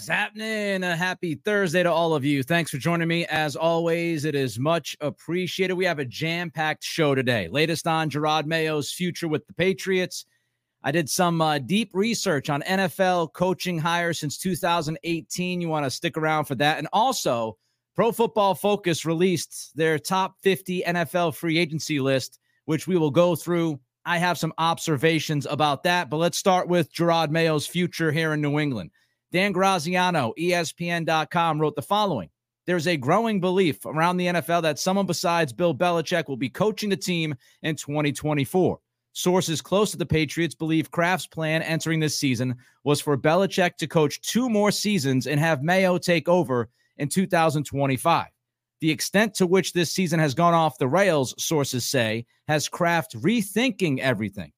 What's 0.00 0.08
happening? 0.08 0.82
A 0.82 0.96
happy 0.96 1.34
Thursday 1.34 1.82
to 1.82 1.92
all 1.92 2.14
of 2.14 2.24
you. 2.24 2.42
Thanks 2.42 2.70
for 2.70 2.78
joining 2.78 3.06
me. 3.06 3.26
As 3.26 3.54
always, 3.54 4.24
it 4.24 4.34
is 4.34 4.58
much 4.58 4.96
appreciated. 5.02 5.74
We 5.74 5.84
have 5.84 5.98
a 5.98 6.06
jam 6.06 6.50
packed 6.50 6.82
show 6.82 7.14
today. 7.14 7.48
Latest 7.48 7.86
on 7.86 8.08
Jerod 8.08 8.46
Mayo's 8.46 8.90
future 8.90 9.28
with 9.28 9.46
the 9.46 9.52
Patriots. 9.52 10.24
I 10.82 10.90
did 10.90 11.10
some 11.10 11.42
uh, 11.42 11.58
deep 11.58 11.90
research 11.92 12.48
on 12.48 12.62
NFL 12.62 13.34
coaching 13.34 13.78
hires 13.78 14.18
since 14.18 14.38
2018. 14.38 15.60
You 15.60 15.68
want 15.68 15.84
to 15.84 15.90
stick 15.90 16.16
around 16.16 16.46
for 16.46 16.54
that. 16.54 16.78
And 16.78 16.88
also, 16.94 17.58
Pro 17.94 18.10
Football 18.10 18.54
Focus 18.54 19.04
released 19.04 19.76
their 19.76 19.98
top 19.98 20.36
50 20.40 20.82
NFL 20.86 21.34
free 21.34 21.58
agency 21.58 22.00
list, 22.00 22.38
which 22.64 22.88
we 22.88 22.96
will 22.96 23.10
go 23.10 23.36
through. 23.36 23.78
I 24.06 24.16
have 24.16 24.38
some 24.38 24.54
observations 24.56 25.44
about 25.44 25.82
that, 25.82 26.08
but 26.08 26.16
let's 26.16 26.38
start 26.38 26.68
with 26.68 26.90
Jerod 26.90 27.28
Mayo's 27.28 27.66
future 27.66 28.10
here 28.10 28.32
in 28.32 28.40
New 28.40 28.58
England. 28.58 28.92
Dan 29.32 29.52
Graziano, 29.52 30.32
ESPN.com, 30.38 31.60
wrote 31.60 31.76
the 31.76 31.82
following 31.82 32.28
There's 32.66 32.88
a 32.88 32.96
growing 32.96 33.40
belief 33.40 33.84
around 33.86 34.16
the 34.16 34.26
NFL 34.26 34.62
that 34.62 34.78
someone 34.78 35.06
besides 35.06 35.52
Bill 35.52 35.74
Belichick 35.74 36.28
will 36.28 36.36
be 36.36 36.48
coaching 36.48 36.90
the 36.90 36.96
team 36.96 37.34
in 37.62 37.76
2024. 37.76 38.78
Sources 39.12 39.60
close 39.60 39.90
to 39.90 39.96
the 39.96 40.06
Patriots 40.06 40.54
believe 40.54 40.90
Kraft's 40.90 41.26
plan 41.26 41.62
entering 41.62 42.00
this 42.00 42.18
season 42.18 42.56
was 42.84 43.00
for 43.00 43.16
Belichick 43.16 43.76
to 43.76 43.86
coach 43.86 44.20
two 44.20 44.48
more 44.48 44.70
seasons 44.70 45.26
and 45.26 45.40
have 45.40 45.62
Mayo 45.62 45.98
take 45.98 46.28
over 46.28 46.68
in 46.96 47.08
2025. 47.08 48.26
The 48.80 48.90
extent 48.90 49.34
to 49.34 49.46
which 49.46 49.72
this 49.72 49.92
season 49.92 50.20
has 50.20 50.34
gone 50.34 50.54
off 50.54 50.78
the 50.78 50.88
rails, 50.88 51.34
sources 51.42 51.84
say, 51.84 52.24
has 52.48 52.68
Kraft 52.68 53.14
rethinking 53.16 53.98
everything. 53.98 54.52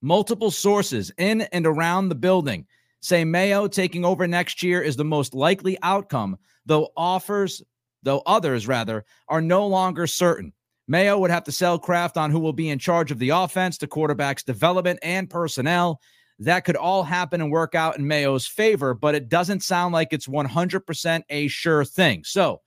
Multiple 0.00 0.50
sources 0.50 1.12
in 1.18 1.42
and 1.42 1.66
around 1.66 2.08
the 2.08 2.14
building 2.14 2.66
say 3.04 3.22
Mayo 3.24 3.68
taking 3.68 4.04
over 4.04 4.26
next 4.26 4.62
year 4.62 4.80
is 4.80 4.96
the 4.96 5.04
most 5.04 5.34
likely 5.34 5.76
outcome, 5.82 6.38
though 6.64 6.88
offers, 6.96 7.62
though 8.02 8.22
others 8.24 8.66
rather, 8.66 9.04
are 9.28 9.42
no 9.42 9.66
longer 9.66 10.06
certain. 10.06 10.54
Mayo 10.88 11.18
would 11.18 11.30
have 11.30 11.44
to 11.44 11.52
sell 11.52 11.78
Kraft 11.78 12.16
on 12.16 12.30
who 12.30 12.40
will 12.40 12.54
be 12.54 12.70
in 12.70 12.78
charge 12.78 13.10
of 13.10 13.18
the 13.18 13.30
offense, 13.30 13.76
the 13.76 13.86
quarterback's 13.86 14.42
development, 14.42 14.98
and 15.02 15.28
personnel. 15.28 16.00
That 16.38 16.64
could 16.64 16.76
all 16.76 17.02
happen 17.02 17.40
and 17.42 17.50
work 17.52 17.74
out 17.74 17.98
in 17.98 18.08
Mayo's 18.08 18.46
favor, 18.46 18.94
but 18.94 19.14
it 19.14 19.28
doesn't 19.28 19.62
sound 19.62 19.92
like 19.92 20.12
it's 20.12 20.26
100% 20.26 21.22
a 21.28 21.48
sure 21.48 21.84
thing. 21.84 22.24
So, 22.24 22.62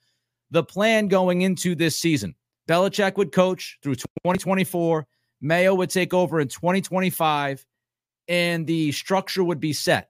the 0.52 0.64
plan 0.64 1.08
going 1.10 1.42
into 1.42 1.76
this 1.76 2.00
season 2.00 2.36
Belichick 2.70 3.18
would 3.18 3.32
coach 3.32 3.78
through 3.82 3.96
2024, 3.96 5.08
Mayo 5.42 5.74
would 5.76 5.90
take 5.90 6.14
over 6.14 6.40
in 6.40 6.48
2025, 6.48 7.66
and 8.28 8.68
the 8.68 8.92
structure 8.92 9.44
would 9.44 9.60
be 9.60 9.74
set 9.74 10.10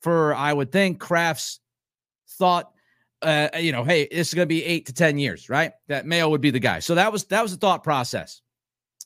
for 0.00 0.34
I 0.34 0.52
would 0.52 0.72
think 0.72 1.00
Kraft's 1.00 1.60
thought 2.38 2.72
uh, 3.22 3.48
you 3.58 3.72
know, 3.72 3.84
hey, 3.84 4.08
this 4.10 4.28
is 4.28 4.34
going 4.34 4.46
to 4.46 4.54
be 4.54 4.64
8 4.64 4.86
to 4.86 4.92
10 4.92 5.18
years, 5.18 5.48
right? 5.48 5.72
That 5.88 6.06
Mayo 6.06 6.28
would 6.30 6.40
be 6.40 6.50
the 6.50 6.60
guy. 6.60 6.78
So 6.78 6.94
that 6.94 7.12
was 7.12 7.24
that 7.26 7.42
was 7.42 7.52
the 7.52 7.58
thought 7.58 7.84
process. 7.84 8.40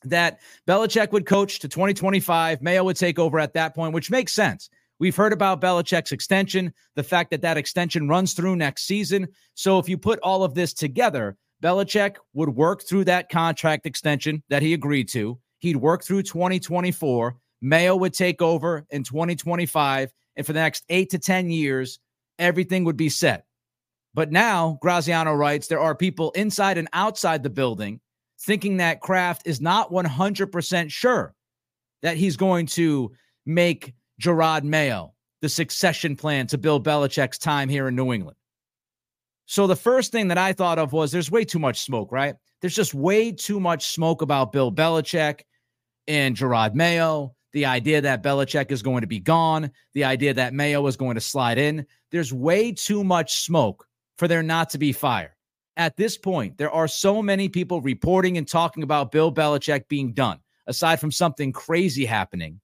That 0.05 0.39
Belichick 0.67 1.11
would 1.11 1.25
coach 1.25 1.59
to 1.59 1.67
2025, 1.67 2.61
Mayo 2.61 2.83
would 2.83 2.97
take 2.97 3.17
over 3.17 3.39
at 3.39 3.53
that 3.53 3.73
point, 3.73 3.93
which 3.93 4.11
makes 4.11 4.31
sense. 4.31 4.69
We've 4.99 5.15
heard 5.15 5.33
about 5.33 5.59
Belichick's 5.59 6.11
extension, 6.11 6.73
the 6.95 7.03
fact 7.03 7.31
that 7.31 7.41
that 7.41 7.57
extension 7.57 8.07
runs 8.07 8.33
through 8.33 8.55
next 8.55 8.83
season. 8.83 9.27
So 9.53 9.79
if 9.79 9.89
you 9.89 9.97
put 9.97 10.19
all 10.19 10.43
of 10.43 10.53
this 10.53 10.73
together, 10.73 11.35
Belichick 11.61 12.15
would 12.33 12.49
work 12.49 12.83
through 12.83 13.05
that 13.05 13.29
contract 13.29 13.85
extension 13.85 14.43
that 14.49 14.61
he 14.61 14.73
agreed 14.73 15.09
to. 15.09 15.37
He'd 15.59 15.77
work 15.77 16.03
through 16.03 16.23
2024. 16.23 17.35
Mayo 17.61 17.95
would 17.95 18.13
take 18.13 18.41
over 18.41 18.85
in 18.91 19.03
2025 19.03 20.13
and 20.35 20.45
for 20.45 20.53
the 20.53 20.59
next 20.59 20.83
eight 20.89 21.09
to 21.11 21.19
10 21.19 21.49
years, 21.49 21.99
everything 22.39 22.83
would 22.83 22.97
be 22.97 23.09
set. 23.09 23.45
But 24.13 24.31
now, 24.31 24.77
Graziano 24.81 25.33
writes, 25.33 25.67
there 25.67 25.79
are 25.79 25.95
people 25.95 26.31
inside 26.31 26.77
and 26.77 26.87
outside 26.93 27.43
the 27.43 27.49
building 27.49 27.99
thinking 28.39 28.77
that 28.77 29.01
Kraft 29.01 29.43
is 29.45 29.61
not 29.61 29.91
100% 29.91 30.91
sure 30.91 31.33
that 32.01 32.17
he's 32.17 32.37
going 32.37 32.65
to 32.67 33.11
make 33.45 33.93
Jerod 34.21 34.63
Mayo 34.63 35.13
the 35.41 35.49
succession 35.49 36.15
plan 36.15 36.47
to 36.47 36.57
Bill 36.57 36.81
Belichick's 36.81 37.37
time 37.37 37.69
here 37.69 37.87
in 37.87 37.95
New 37.95 38.13
England. 38.13 38.37
So 39.45 39.67
the 39.67 39.75
first 39.75 40.11
thing 40.11 40.29
that 40.29 40.37
I 40.37 40.53
thought 40.53 40.79
of 40.79 40.93
was 40.93 41.11
there's 41.11 41.29
way 41.29 41.45
too 41.45 41.59
much 41.59 41.81
smoke, 41.81 42.11
right? 42.11 42.35
There's 42.61 42.75
just 42.75 42.93
way 42.93 43.31
too 43.31 43.59
much 43.59 43.87
smoke 43.87 44.21
about 44.21 44.51
Bill 44.51 44.71
Belichick 44.71 45.41
and 46.07 46.35
Jerod 46.35 46.73
Mayo 46.73 47.34
the 47.55 47.65
idea 47.65 48.01
that 48.01 48.21
Belichick 48.21 48.69
is 48.69 48.81
going 48.81 48.99
to 48.99 49.07
be 49.07 49.21
gone, 49.21 49.71
the 49.93 50.03
idea 50.03 50.33
that 50.33 50.53
Mayo 50.53 50.85
is 50.87 50.97
going 50.97 51.15
to 51.15 51.21
slide 51.21 51.57
in. 51.57 51.85
There's 52.11 52.33
way 52.33 52.73
too 52.73 53.01
much 53.01 53.43
smoke 53.43 53.87
for 54.17 54.27
there 54.27 54.43
not 54.43 54.71
to 54.71 54.77
be 54.77 54.91
fire. 54.91 55.37
At 55.77 55.95
this 55.95 56.17
point, 56.17 56.57
there 56.57 56.69
are 56.69 56.89
so 56.89 57.21
many 57.21 57.47
people 57.47 57.79
reporting 57.79 58.37
and 58.37 58.45
talking 58.45 58.83
about 58.83 59.13
Bill 59.13 59.33
Belichick 59.33 59.87
being 59.87 60.11
done, 60.11 60.39
aside 60.67 60.99
from 60.99 61.13
something 61.13 61.53
crazy 61.53 62.03
happening, 62.03 62.59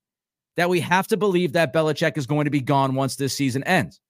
that 0.57 0.69
we 0.69 0.81
have 0.81 1.07
to 1.07 1.15
believe 1.15 1.53
that 1.53 1.73
Belichick 1.73 2.17
is 2.17 2.27
going 2.27 2.43
to 2.43 2.51
be 2.51 2.59
gone 2.59 2.93
once 2.93 3.15
this 3.15 3.33
season 3.33 3.63
ends. 3.63 4.01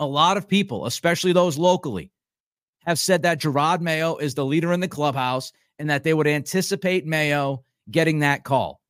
A 0.00 0.06
lot 0.06 0.36
of 0.36 0.48
people, 0.48 0.86
especially 0.86 1.32
those 1.32 1.56
locally, 1.56 2.10
have 2.84 2.98
said 2.98 3.22
that 3.22 3.40
Jerod 3.40 3.80
Mayo 3.80 4.16
is 4.16 4.34
the 4.34 4.44
leader 4.44 4.72
in 4.72 4.80
the 4.80 4.88
clubhouse 4.88 5.52
and 5.78 5.88
that 5.88 6.02
they 6.02 6.14
would 6.14 6.26
anticipate 6.26 7.06
Mayo 7.06 7.62
getting 7.92 8.18
that 8.18 8.42
call. 8.42 8.80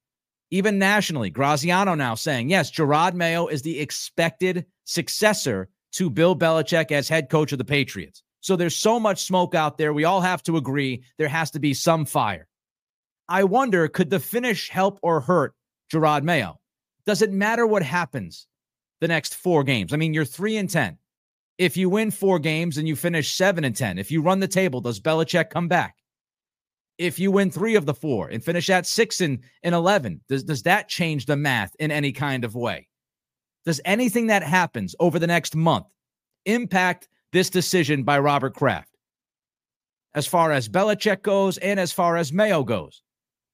Even 0.51 0.79
nationally, 0.79 1.31
Graziano 1.31 1.95
now 1.95 2.15
saying, 2.15 2.51
yes, 2.51 2.71
Jerod 2.71 3.15
Mayo 3.15 3.47
is 3.47 3.63
the 3.63 3.81
expected 3.81 4.67
successor 4.85 5.69
to 5.93 6.11
Bill 6.11 6.37
Belichick 6.37 6.93
as 6.93 7.09
head 7.09 7.29
coach 7.29 7.53
of 7.53 7.59
the 7.59 7.65
Patriots. 7.65 8.23
So 8.41 8.57
there's 8.57 8.77
so 8.77 9.01
much 9.01 9.25
smoke 9.25 9.55
out 9.55 9.79
there. 9.79 9.93
We 9.93 10.05
all 10.05 10.21
have 10.21 10.43
to 10.45 10.57
agree 10.57 11.03
there 11.17 11.29
has 11.29 11.51
to 11.53 11.61
be 11.61 11.73
some 11.73 12.05
fire. 12.05 12.47
I 13.29 13.45
wonder 13.45 13.89
could 13.89 14.11
the 14.11 14.21
finish 14.21 14.69
help 14.69 14.99
or 15.03 15.21
hurt 15.21 15.55
Jerod 15.93 16.25
Mayo? 16.25 16.61
Does 17.07 17.23
it 17.23 17.33
matter 17.33 17.67
what 17.67 17.83
happens 17.83 18.47
the 19.01 19.09
next 19.09 19.35
four 19.35 19.65
games? 19.65 19.93
I 19.93 19.97
mean, 19.97 20.13
you're 20.13 20.25
three 20.25 20.57
and 20.57 20.69
10. 20.69 20.99
If 21.57 21.77
you 21.77 21.89
win 21.89 22.11
four 22.11 22.39
games 22.39 22.77
and 22.77 22.87
you 22.87 22.97
finish 22.97 23.33
seven 23.33 23.65
and 23.65 23.75
10, 23.75 23.99
if 23.99 24.11
you 24.11 24.21
run 24.21 24.41
the 24.41 24.49
table, 24.49 24.81
does 24.81 25.01
Belichick 25.01 25.51
come 25.51 25.69
back? 25.69 25.97
If 26.99 27.19
you 27.19 27.31
win 27.31 27.51
three 27.51 27.75
of 27.75 27.87
the 27.87 27.95
four 27.95 28.29
and 28.29 28.45
finish 28.45 28.71
at 28.71 28.87
six 28.87 29.21
and, 29.21 29.41
and 29.63 29.75
11, 29.75 30.21
does, 30.29 30.45
does 30.45 30.63
that 30.63 30.89
change 30.89 31.27
the 31.27 31.37
math 31.37 31.75
in 31.79 31.91
any 31.91 32.13
kind 32.13 32.45
of 32.45 32.55
way? 32.55 32.89
Does 33.65 33.81
anything 33.85 34.27
that 34.29 34.43
happens 34.43 34.95
over 35.01 35.19
the 35.19 35.27
next 35.27 35.57
month 35.57 35.87
impact 36.45 37.09
this 37.33 37.51
decision 37.51 38.05
by 38.05 38.19
Robert 38.19 38.55
Kraft? 38.55 38.91
As 40.15 40.27
far 40.27 40.53
as 40.53 40.69
Belichick 40.69 41.23
goes 41.23 41.59
and 41.59 41.81
as 41.81 41.91
far 41.91 42.17
as 42.17 42.33
Mayo 42.33 42.63
goes, 42.63 43.03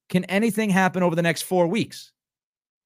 can 0.09 0.25
anything 0.25 0.69
happen 0.69 1.01
over 1.01 1.15
the 1.15 1.21
next 1.21 1.43
four 1.43 1.65
weeks? 1.65 2.11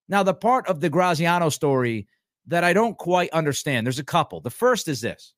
Now, 0.07 0.23
the 0.23 0.33
part 0.33 0.67
of 0.67 0.79
the 0.79 0.89
Graziano 0.89 1.49
story 1.49 2.07
that 2.47 2.63
I 2.63 2.73
don't 2.73 2.97
quite 2.97 3.31
understand, 3.31 3.85
there's 3.85 3.99
a 3.99 4.03
couple. 4.03 4.39
The 4.39 4.51
first 4.51 4.87
is 4.87 5.01
this 5.01 5.33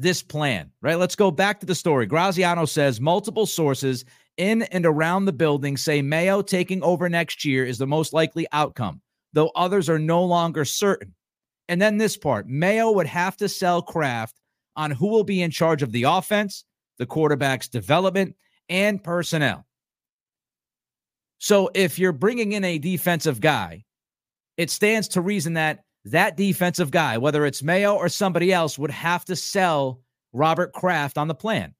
this 0.00 0.22
plan, 0.22 0.70
right? 0.82 0.98
Let's 0.98 1.16
go 1.16 1.30
back 1.30 1.60
to 1.60 1.66
the 1.66 1.74
story. 1.74 2.06
Graziano 2.06 2.64
says 2.64 3.00
multiple 3.00 3.46
sources 3.46 4.04
in 4.36 4.62
and 4.62 4.86
around 4.86 5.24
the 5.24 5.32
building 5.32 5.76
say 5.76 6.02
Mayo 6.02 6.42
taking 6.42 6.82
over 6.82 7.08
next 7.08 7.44
year 7.44 7.64
is 7.64 7.78
the 7.78 7.86
most 7.86 8.12
likely 8.12 8.46
outcome, 8.52 9.00
though 9.32 9.50
others 9.54 9.88
are 9.88 9.98
no 9.98 10.24
longer 10.24 10.64
certain. 10.64 11.14
And 11.68 11.80
then 11.80 11.98
this 11.98 12.16
part 12.16 12.48
Mayo 12.48 12.90
would 12.92 13.06
have 13.06 13.36
to 13.38 13.48
sell 13.48 13.82
Kraft 13.82 14.40
on 14.76 14.90
who 14.90 15.08
will 15.08 15.24
be 15.24 15.42
in 15.42 15.50
charge 15.50 15.82
of 15.82 15.92
the 15.92 16.04
offense, 16.04 16.64
the 16.98 17.06
quarterback's 17.06 17.68
development, 17.68 18.34
and 18.68 19.02
personnel. 19.02 19.66
So 21.38 21.70
if 21.74 21.98
you're 21.98 22.12
bringing 22.12 22.52
in 22.52 22.64
a 22.64 22.78
defensive 22.78 23.40
guy, 23.40 23.84
it 24.56 24.70
stands 24.70 25.08
to 25.08 25.20
reason 25.20 25.54
that 25.54 25.84
that 26.06 26.36
defensive 26.36 26.90
guy, 26.90 27.18
whether 27.18 27.44
it's 27.44 27.62
Mayo 27.62 27.94
or 27.94 28.08
somebody 28.08 28.52
else, 28.52 28.78
would 28.78 28.90
have 28.90 29.24
to 29.26 29.36
sell 29.36 30.00
Robert 30.32 30.72
Kraft 30.72 31.18
on 31.18 31.28
the 31.28 31.34
plan. 31.34 31.74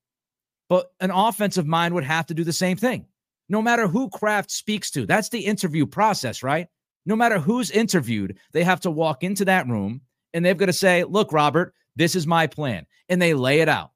But 0.69 0.93
an 1.00 1.11
offensive 1.11 1.67
mind 1.67 1.94
would 1.94 2.05
have 2.05 2.26
to 2.26 2.34
do 2.34 2.44
the 2.44 2.52
same 2.52 2.76
thing. 2.76 3.06
No 3.49 3.61
matter 3.61 3.88
who 3.88 4.08
Kraft 4.08 4.50
speaks 4.50 4.90
to, 4.93 5.06
that's 5.06 5.28
the 5.28 5.44
interview 5.44 5.87
process, 5.87 6.43
right? 6.43 6.69
No 7.06 7.17
matter 7.17 7.38
who's 7.38 7.70
interviewed, 7.70 8.38
they 8.52 8.62
have 8.62 8.81
to 8.81 8.90
walk 8.90 9.25
into 9.25 9.44
that 9.46 9.67
room 9.67 10.02
and 10.32 10.44
they've 10.44 10.56
got 10.56 10.66
to 10.66 10.73
say, 10.73 11.02
Look, 11.05 11.32
Robert, 11.32 11.75
this 11.96 12.14
is 12.14 12.26
my 12.26 12.46
plan. 12.46 12.87
And 13.08 13.20
they 13.20 13.34
lay 13.34 13.61
it 13.61 13.69
out. 13.69 13.90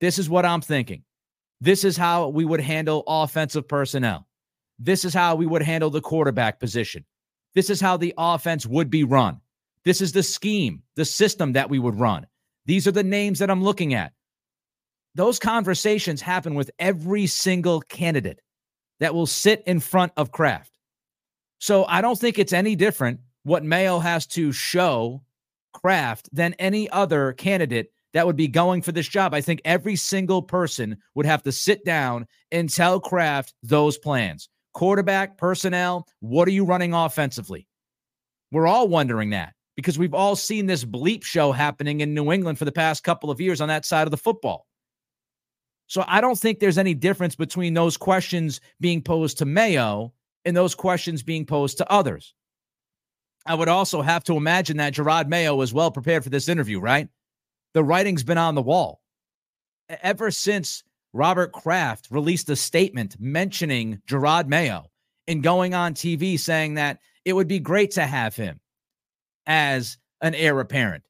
This 0.00 0.18
is 0.18 0.30
what 0.30 0.46
I'm 0.46 0.60
thinking. 0.60 1.02
This 1.60 1.84
is 1.84 1.96
how 1.96 2.28
we 2.28 2.44
would 2.44 2.60
handle 2.60 3.04
offensive 3.06 3.68
personnel. 3.68 4.26
This 4.78 5.04
is 5.04 5.14
how 5.14 5.34
we 5.34 5.46
would 5.46 5.62
handle 5.62 5.90
the 5.90 6.00
quarterback 6.00 6.58
position. 6.58 7.04
This 7.54 7.70
is 7.70 7.80
how 7.80 7.96
the 7.96 8.14
offense 8.18 8.66
would 8.66 8.90
be 8.90 9.04
run. 9.04 9.40
This 9.84 10.00
is 10.00 10.12
the 10.12 10.22
scheme, 10.22 10.82
the 10.96 11.04
system 11.04 11.52
that 11.52 11.70
we 11.70 11.78
would 11.78 11.98
run. 11.98 12.26
These 12.66 12.86
are 12.86 12.92
the 12.92 13.04
names 13.04 13.38
that 13.38 13.50
I'm 13.50 13.62
looking 13.62 13.94
at. 13.94 14.12
Those 15.14 15.38
conversations 15.38 16.20
happen 16.20 16.54
with 16.54 16.70
every 16.78 17.26
single 17.26 17.80
candidate 17.80 18.40
that 19.00 19.14
will 19.14 19.26
sit 19.26 19.62
in 19.66 19.80
front 19.80 20.12
of 20.16 20.32
Kraft. 20.32 20.72
So 21.58 21.84
I 21.84 22.00
don't 22.00 22.18
think 22.18 22.38
it's 22.38 22.52
any 22.52 22.74
different 22.74 23.20
what 23.44 23.64
Mayo 23.64 23.98
has 23.98 24.26
to 24.28 24.52
show 24.52 25.22
Kraft 25.72 26.28
than 26.32 26.54
any 26.54 26.88
other 26.90 27.32
candidate 27.34 27.90
that 28.12 28.26
would 28.26 28.36
be 28.36 28.48
going 28.48 28.80
for 28.80 28.92
this 28.92 29.08
job. 29.08 29.34
I 29.34 29.40
think 29.40 29.60
every 29.64 29.96
single 29.96 30.42
person 30.42 30.96
would 31.14 31.26
have 31.26 31.42
to 31.42 31.52
sit 31.52 31.84
down 31.84 32.26
and 32.50 32.70
tell 32.70 33.00
Kraft 33.00 33.54
those 33.62 33.98
plans. 33.98 34.48
Quarterback, 34.72 35.36
personnel, 35.36 36.06
what 36.20 36.48
are 36.48 36.52
you 36.52 36.64
running 36.64 36.94
offensively? 36.94 37.66
We're 38.50 38.66
all 38.66 38.88
wondering 38.88 39.30
that 39.30 39.53
because 39.76 39.98
we've 39.98 40.14
all 40.14 40.36
seen 40.36 40.66
this 40.66 40.84
bleep 40.84 41.24
show 41.24 41.52
happening 41.52 42.00
in 42.00 42.14
New 42.14 42.32
England 42.32 42.58
for 42.58 42.64
the 42.64 42.72
past 42.72 43.04
couple 43.04 43.30
of 43.30 43.40
years 43.40 43.60
on 43.60 43.68
that 43.68 43.84
side 43.84 44.06
of 44.06 44.10
the 44.10 44.16
football. 44.16 44.66
So 45.86 46.04
I 46.06 46.20
don't 46.20 46.38
think 46.38 46.58
there's 46.58 46.78
any 46.78 46.94
difference 46.94 47.36
between 47.36 47.74
those 47.74 47.96
questions 47.96 48.60
being 48.80 49.02
posed 49.02 49.38
to 49.38 49.44
Mayo 49.44 50.12
and 50.44 50.56
those 50.56 50.74
questions 50.74 51.22
being 51.22 51.44
posed 51.44 51.78
to 51.78 51.92
others. 51.92 52.34
I 53.46 53.54
would 53.54 53.68
also 53.68 54.00
have 54.00 54.24
to 54.24 54.36
imagine 54.36 54.78
that 54.78 54.94
Jerod 54.94 55.28
Mayo 55.28 55.54
was 55.54 55.74
well 55.74 55.90
prepared 55.90 56.24
for 56.24 56.30
this 56.30 56.48
interview, 56.48 56.80
right? 56.80 57.08
The 57.74 57.84
writing's 57.84 58.22
been 58.22 58.38
on 58.38 58.54
the 58.54 58.62
wall. 58.62 59.00
Ever 60.02 60.30
since 60.30 60.82
Robert 61.12 61.52
Kraft 61.52 62.08
released 62.10 62.48
a 62.48 62.56
statement 62.56 63.16
mentioning 63.20 64.00
Jerod 64.08 64.48
Mayo 64.48 64.90
and 65.26 65.42
going 65.42 65.74
on 65.74 65.94
TV 65.94 66.38
saying 66.38 66.74
that 66.74 67.00
it 67.24 67.34
would 67.34 67.48
be 67.48 67.58
great 67.58 67.90
to 67.92 68.06
have 68.06 68.34
him 68.34 68.60
as 69.46 69.98
an 70.20 70.34
heir 70.34 70.58
apparent. 70.60 71.04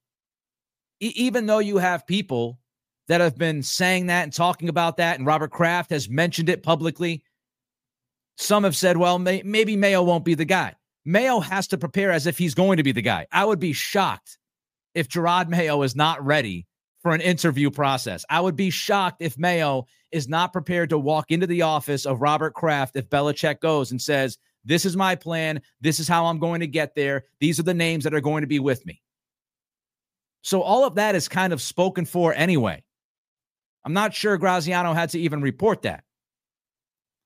E- 1.00 1.12
even 1.16 1.46
though 1.46 1.58
you 1.58 1.78
have 1.78 2.06
people 2.06 2.58
that 3.08 3.20
have 3.20 3.36
been 3.36 3.62
saying 3.62 4.06
that 4.06 4.24
and 4.24 4.32
talking 4.32 4.68
about 4.68 4.96
that, 4.96 5.18
and 5.18 5.26
Robert 5.26 5.50
Kraft 5.50 5.90
has 5.90 6.08
mentioned 6.08 6.48
it 6.48 6.62
publicly, 6.62 7.22
some 8.36 8.64
have 8.64 8.76
said, 8.76 8.96
well, 8.96 9.18
may- 9.18 9.42
maybe 9.44 9.76
Mayo 9.76 10.02
won't 10.02 10.24
be 10.24 10.34
the 10.34 10.44
guy. 10.44 10.74
Mayo 11.04 11.40
has 11.40 11.66
to 11.68 11.78
prepare 11.78 12.10
as 12.10 12.26
if 12.26 12.38
he's 12.38 12.54
going 12.54 12.78
to 12.78 12.82
be 12.82 12.92
the 12.92 13.02
guy. 13.02 13.26
I 13.30 13.44
would 13.44 13.60
be 13.60 13.72
shocked 13.72 14.38
if 14.94 15.08
Jerod 15.08 15.48
Mayo 15.48 15.82
is 15.82 15.94
not 15.94 16.24
ready 16.24 16.66
for 17.02 17.12
an 17.12 17.20
interview 17.20 17.70
process. 17.70 18.24
I 18.30 18.40
would 18.40 18.56
be 18.56 18.70
shocked 18.70 19.20
if 19.20 19.38
Mayo 19.38 19.86
is 20.10 20.28
not 20.28 20.54
prepared 20.54 20.88
to 20.90 20.98
walk 20.98 21.30
into 21.30 21.46
the 21.46 21.62
office 21.62 22.06
of 22.06 22.22
Robert 22.22 22.54
Kraft 22.54 22.96
if 22.96 23.10
Belichick 23.10 23.60
goes 23.60 23.90
and 23.90 24.00
says, 24.00 24.38
This 24.64 24.84
is 24.84 24.96
my 24.96 25.14
plan. 25.14 25.60
This 25.80 26.00
is 26.00 26.08
how 26.08 26.26
I'm 26.26 26.38
going 26.38 26.60
to 26.60 26.66
get 26.66 26.94
there. 26.94 27.24
These 27.40 27.58
are 27.60 27.64
the 27.64 27.74
names 27.74 28.04
that 28.04 28.14
are 28.14 28.20
going 28.20 28.42
to 28.42 28.46
be 28.46 28.58
with 28.58 28.84
me. 28.86 29.02
So 30.42 30.62
all 30.62 30.84
of 30.84 30.96
that 30.96 31.14
is 31.14 31.28
kind 31.28 31.52
of 31.52 31.62
spoken 31.62 32.04
for 32.04 32.34
anyway. 32.34 32.82
I'm 33.84 33.92
not 33.92 34.14
sure 34.14 34.38
Graziano 34.38 34.92
had 34.92 35.10
to 35.10 35.18
even 35.18 35.42
report 35.42 35.82
that. 35.82 36.04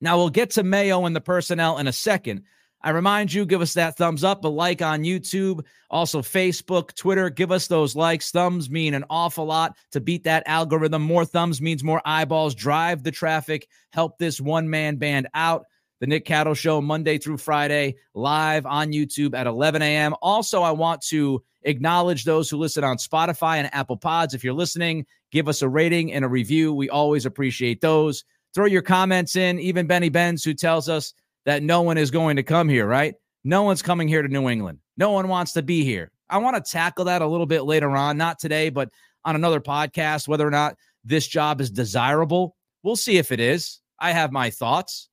Now 0.01 0.17
we'll 0.17 0.31
get 0.31 0.51
to 0.51 0.63
Mayo 0.63 1.05
and 1.05 1.15
the 1.15 1.21
personnel 1.21 1.79
in 1.79 1.87
a 1.87 1.93
second. 1.93 2.45
I 2.81 2.91
remind 2.91 3.33
you, 3.33 3.45
give 3.45 3.61
us 3.61 3.75
that 3.75 3.97
thumbs 3.97 4.23
up, 4.23 4.45
a 4.45 4.49
like 4.49 4.83
on 4.83 5.03
YouTube, 5.03 5.65
also 5.91 6.23
Facebook, 6.23 6.95
Twitter. 6.95 7.29
Give 7.29 7.51
us 7.51 7.67
those 7.67 7.97
likes. 7.97 8.31
Thumbs 8.31 8.71
mean 8.71 8.95
an 8.95 9.05
awful 9.11 9.47
lot 9.47 9.77
to 9.91 10.01
beat 10.01 10.23
that 10.25 10.45
algorithm. 10.47 11.03
More 11.03 11.25
thumbs 11.25 11.61
means 11.61 11.83
more 11.83 12.01
eyeballs. 12.05 12.55
Drive 12.55 13.03
the 13.03 13.11
traffic. 13.11 13.67
Help 13.91 14.19
this 14.19 14.41
one 14.41 14.71
man 14.71 14.95
band 14.95 15.27
out. 15.35 15.67
The 16.01 16.07
Nick 16.07 16.25
Cattle 16.25 16.55
Show, 16.55 16.81
Monday 16.81 17.19
through 17.19 17.39
Friday, 17.39 17.97
live 18.15 18.67
on 18.67 18.93
YouTube 18.93 19.35
at 19.35 19.49
11 19.49 19.83
a.m. 19.83 20.15
Also, 20.23 20.63
I 20.63 20.71
want 20.71 21.03
to 21.09 21.43
acknowledge 21.63 22.25
those 22.25 22.49
who 22.49 22.57
listen 22.57 22.85
on 22.85 22.99
Spotify 22.99 23.57
and 23.57 23.73
Apple 23.75 23.97
Pods. 23.97 24.33
If 24.33 24.45
you're 24.45 24.55
listening, 24.55 25.07
give 25.33 25.49
us 25.49 25.61
a 25.61 25.69
rating 25.69 26.13
and 26.13 26.25
a 26.25 26.29
review. 26.29 26.73
We 26.73 26.89
always 26.89 27.27
appreciate 27.27 27.81
those. 27.81 28.25
Throw 28.55 28.67
your 28.67 28.83
comments 28.83 29.35
in. 29.35 29.59
Even 29.59 29.89
Benny 29.89 30.09
Benz, 30.09 30.45
who 30.45 30.55
tells 30.55 30.89
us 30.89 31.15
that 31.47 31.65
no 31.65 31.83
one 31.83 31.99
is 31.99 32.13
going 32.13 32.37
to 32.37 32.45
come 32.45 32.69
here, 32.69 32.87
right? 32.87 33.15
No 33.43 33.65
one's 33.65 33.83
coming 33.83 34.07
here 34.07 34.23
to 34.23 34.29
New 34.29 34.49
England. 34.49 34.79
No 34.97 35.11
one 35.11 35.27
wants 35.27 35.53
to 35.55 35.63
be 35.63 35.85
here. 35.85 36.13
I 36.31 36.39
want 36.39 36.63
to 36.63 36.71
tackle 36.71 37.07
that 37.07 37.23
a 37.23 37.27
little 37.27 37.47
bit 37.47 37.63
later 37.63 37.91
on, 37.97 38.17
not 38.17 38.39
today, 38.39 38.71
but 38.71 38.91
on 39.25 39.35
another 39.35 39.61
podcast, 39.61 40.29
whether 40.29 40.47
or 40.47 40.51
not 40.51 40.77
this 41.05 41.27
job 41.27 41.61
is 41.61 41.71
desirable. 41.71 42.55
We'll 42.83 42.97
see 42.97 43.19
if 43.19 43.33
it 43.33 43.41
is. 43.41 43.81
I 43.99 44.13
have 44.13 44.31
my 44.31 44.51
thoughts. 44.51 45.09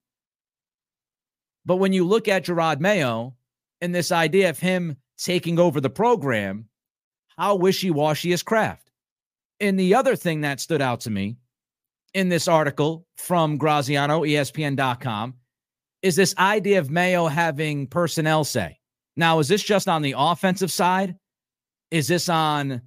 But 1.66 1.78
when 1.78 1.94
you 1.94 2.06
look 2.06 2.28
at 2.28 2.46
Jerod 2.46 2.80
Mayo 2.80 3.36
and 3.82 3.94
this 3.94 4.12
idea 4.12 4.50
of 4.50 4.60
him 4.60 4.98
taking 5.18 5.60
over 5.60 5.82
the 5.82 5.90
program, 5.90 6.68
how 7.38 7.56
wishy 7.56 7.92
washy 7.92 8.32
is 8.32 8.44
Kraft? 8.44 8.92
And 9.60 9.80
the 9.80 9.96
other 9.96 10.16
thing 10.16 10.42
that 10.42 10.60
stood 10.60 10.82
out 10.82 11.02
to 11.02 11.10
me 11.10 11.38
in 12.14 12.30
this 12.30 12.48
article 12.48 13.06
from 13.18 13.58
Graziano, 13.58 14.22
ESPN.com, 14.22 15.36
is 16.02 16.16
this 16.16 16.36
idea 16.38 16.80
of 16.80 16.92
Mayo 16.92 17.28
having 17.28 17.88
personnel 17.88 18.44
say. 18.44 18.80
Now, 19.18 19.40
is 19.40 19.48
this 19.48 19.64
just 19.64 19.88
on 19.88 20.02
the 20.02 20.16
offensive 20.18 20.72
side? 20.72 21.16
Is 21.90 22.08
this 22.08 22.30
on 22.30 22.82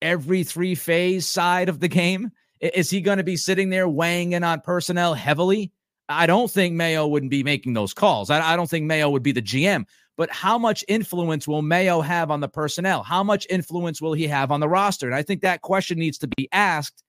every 0.00 0.44
three 0.44 0.74
phase 0.74 1.26
side 1.26 1.68
of 1.68 1.80
the 1.80 1.88
game? 1.88 2.30
Is 2.60 2.90
he 2.90 3.00
going 3.00 3.18
to 3.18 3.24
be 3.24 3.36
sitting 3.36 3.70
there 3.70 3.88
weighing 3.88 4.32
in 4.32 4.44
on 4.44 4.60
personnel 4.60 5.14
heavily? 5.14 5.72
I 6.10 6.26
don't 6.26 6.50
think 6.50 6.74
Mayo 6.74 7.06
wouldn't 7.06 7.30
be 7.30 7.44
making 7.44 7.74
those 7.74 7.94
calls. 7.94 8.30
I, 8.30 8.52
I 8.52 8.56
don't 8.56 8.68
think 8.68 8.84
Mayo 8.84 9.08
would 9.10 9.22
be 9.22 9.32
the 9.32 9.40
GM. 9.40 9.84
But 10.16 10.30
how 10.30 10.58
much 10.58 10.84
influence 10.88 11.48
will 11.48 11.62
Mayo 11.62 12.00
have 12.00 12.30
on 12.30 12.40
the 12.40 12.48
personnel? 12.48 13.02
How 13.02 13.22
much 13.22 13.46
influence 13.48 14.02
will 14.02 14.12
he 14.12 14.26
have 14.26 14.50
on 14.50 14.60
the 14.60 14.68
roster? 14.68 15.06
And 15.06 15.14
I 15.14 15.22
think 15.22 15.40
that 15.40 15.62
question 15.62 15.98
needs 15.98 16.18
to 16.18 16.28
be 16.28 16.48
asked 16.52 17.02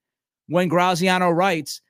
when 0.48 0.70
Graziano 0.70 1.30
writes 1.30 1.82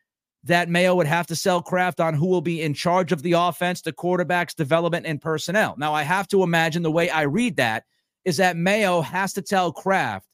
that 0.45 0.69
Mayo 0.69 0.95
would 0.95 1.07
have 1.07 1.27
to 1.27 1.35
sell 1.35 1.61
Kraft 1.61 1.99
on 1.99 2.15
who 2.15 2.27
will 2.27 2.41
be 2.41 2.61
in 2.61 2.73
charge 2.73 3.11
of 3.11 3.21
the 3.21 3.33
offense, 3.33 3.81
the 3.81 3.93
quarterbacks, 3.93 4.55
development, 4.55 5.05
and 5.05 5.21
personnel. 5.21 5.75
Now, 5.77 5.93
I 5.93 6.03
have 6.03 6.27
to 6.29 6.43
imagine 6.43 6.81
the 6.81 6.89
way 6.89 7.09
I 7.09 7.23
read 7.23 7.57
that 7.57 7.83
is 8.25 8.37
that 8.37 8.57
Mayo 8.57 9.01
has 9.01 9.33
to 9.33 9.41
tell 9.41 9.71
Kraft 9.71 10.25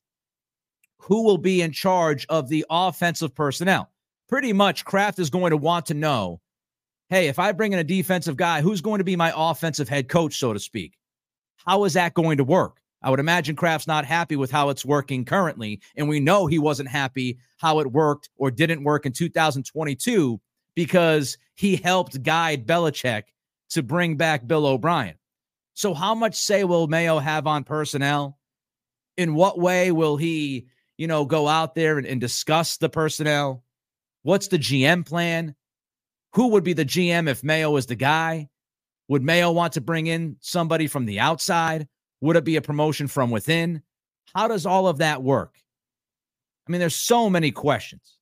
who 0.99 1.23
will 1.23 1.37
be 1.37 1.61
in 1.61 1.71
charge 1.71 2.25
of 2.27 2.47
the 2.47 2.65
offensive 2.69 3.35
personnel. 3.35 3.89
Pretty 4.29 4.53
much, 4.53 4.85
Kraft 4.85 5.19
is 5.19 5.29
going 5.29 5.51
to 5.51 5.57
want 5.57 5.85
to 5.87 5.93
know 5.93 6.39
hey, 7.09 7.27
if 7.27 7.39
I 7.39 7.51
bring 7.51 7.73
in 7.73 7.79
a 7.79 7.83
defensive 7.83 8.37
guy, 8.37 8.61
who's 8.61 8.81
going 8.81 8.99
to 8.99 9.03
be 9.03 9.15
my 9.15 9.33
offensive 9.35 9.89
head 9.89 10.09
coach, 10.09 10.37
so 10.37 10.53
to 10.53 10.59
speak? 10.59 10.97
How 11.65 11.83
is 11.83 11.93
that 11.93 12.13
going 12.13 12.37
to 12.37 12.43
work? 12.43 12.79
I 13.01 13.09
would 13.09 13.19
imagine 13.19 13.55
Kraft's 13.55 13.87
not 13.87 14.05
happy 14.05 14.35
with 14.35 14.51
how 14.51 14.69
it's 14.69 14.85
working 14.85 15.23
currently. 15.23 15.81
And 15.95 16.09
we 16.09 16.19
know 16.19 16.47
he 16.47 16.59
wasn't 16.59 16.89
happy 16.89 17.37
how 17.57 17.79
it 17.79 17.91
worked 17.91 18.29
or 18.37 18.51
didn't 18.51 18.83
work 18.83 19.05
in 19.05 19.13
2022 19.13 20.39
because 20.75 21.37
he 21.55 21.75
helped 21.75 22.21
guide 22.23 22.65
Belichick 22.65 23.23
to 23.69 23.83
bring 23.83 24.17
back 24.17 24.47
Bill 24.47 24.65
O'Brien. 24.65 25.15
So, 25.73 25.93
how 25.93 26.15
much 26.15 26.35
say 26.35 26.63
will 26.63 26.87
Mayo 26.87 27.19
have 27.19 27.45
on 27.45 27.63
personnel? 27.63 28.37
In 29.15 29.35
what 29.35 29.59
way 29.59 29.91
will 29.91 30.17
he, 30.17 30.67
you 30.97 31.07
know, 31.07 31.25
go 31.25 31.47
out 31.47 31.75
there 31.75 31.97
and, 31.97 32.07
and 32.07 32.21
discuss 32.21 32.77
the 32.77 32.89
personnel? 32.89 33.63
What's 34.23 34.47
the 34.47 34.59
GM 34.59 35.05
plan? 35.05 35.55
Who 36.37 36.49
would 36.49 36.63
be 36.63 36.73
the 36.73 36.85
GM 36.85 37.27
if 37.27 37.43
Mayo 37.43 37.75
is 37.77 37.87
the 37.87 37.95
guy? 37.95 38.47
Would 39.07 39.23
Mayo 39.23 39.51
want 39.51 39.73
to 39.73 39.81
bring 39.81 40.05
in 40.05 40.37
somebody 40.39 40.85
from 40.85 41.07
the 41.07 41.19
outside? 41.19 41.87
Would 42.21 42.35
it 42.35 42.43
be 42.43 42.57
a 42.57 42.61
promotion 42.61 43.07
from 43.07 43.31
within? 43.31 43.81
How 44.35 44.47
does 44.47 44.67
all 44.67 44.87
of 44.87 44.99
that 44.99 45.23
work? 45.23 45.55
I 46.67 46.71
mean, 46.71 46.79
there's 46.79 46.95
so 46.95 47.27
many 47.27 47.49
questions. 47.49 48.19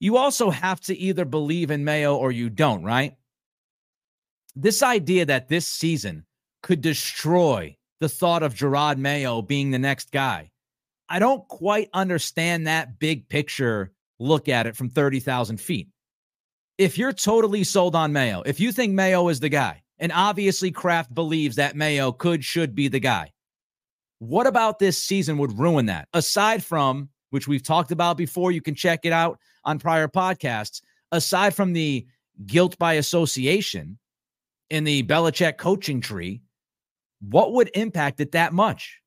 You 0.00 0.18
also 0.18 0.50
have 0.50 0.82
to 0.82 0.94
either 0.94 1.24
believe 1.24 1.70
in 1.70 1.82
Mayo 1.82 2.14
or 2.14 2.30
you 2.30 2.50
don't, 2.50 2.84
right? 2.84 3.16
This 4.54 4.82
idea 4.82 5.24
that 5.24 5.48
this 5.48 5.66
season 5.66 6.26
could 6.62 6.82
destroy 6.82 7.74
the 8.00 8.08
thought 8.10 8.42
of 8.42 8.52
Jerod 8.52 8.98
Mayo 8.98 9.40
being 9.40 9.70
the 9.70 9.78
next 9.78 10.12
guy. 10.12 10.50
I 11.08 11.20
don't 11.20 11.48
quite 11.48 11.88
understand 11.94 12.66
that 12.66 12.98
big 12.98 13.30
picture 13.30 13.94
look 14.18 14.50
at 14.50 14.66
it 14.66 14.76
from 14.76 14.90
30,000 14.90 15.58
feet. 15.58 15.88
If 16.76 16.98
you're 16.98 17.12
totally 17.12 17.62
sold 17.64 17.94
on 17.94 18.12
Mayo, 18.12 18.42
if 18.44 18.58
you 18.58 18.72
think 18.72 18.92
Mayo 18.92 19.28
is 19.28 19.40
the 19.40 19.48
guy, 19.48 19.82
and 19.98 20.10
obviously, 20.12 20.72
Kraft 20.72 21.14
believes 21.14 21.56
that 21.56 21.76
Mayo 21.76 22.10
could, 22.10 22.44
should 22.44 22.74
be 22.74 22.88
the 22.88 22.98
guy. 22.98 23.30
What 24.18 24.46
about 24.46 24.78
this 24.78 25.00
season 25.00 25.38
would 25.38 25.56
ruin 25.56 25.86
that? 25.86 26.08
Aside 26.12 26.64
from, 26.64 27.10
which 27.30 27.46
we've 27.46 27.62
talked 27.62 27.92
about 27.92 28.16
before, 28.16 28.50
you 28.50 28.60
can 28.60 28.74
check 28.74 29.00
it 29.04 29.12
out 29.12 29.38
on 29.64 29.78
prior 29.78 30.08
podcasts. 30.08 30.80
Aside 31.12 31.54
from 31.54 31.72
the 31.72 32.06
guilt 32.46 32.76
by 32.78 32.94
association 32.94 33.98
in 34.70 34.82
the 34.84 35.04
Belichick 35.04 35.58
coaching 35.58 36.00
tree, 36.00 36.42
what 37.20 37.52
would 37.52 37.70
impact 37.74 38.20
it 38.20 38.32
that 38.32 38.52
much? 38.52 39.00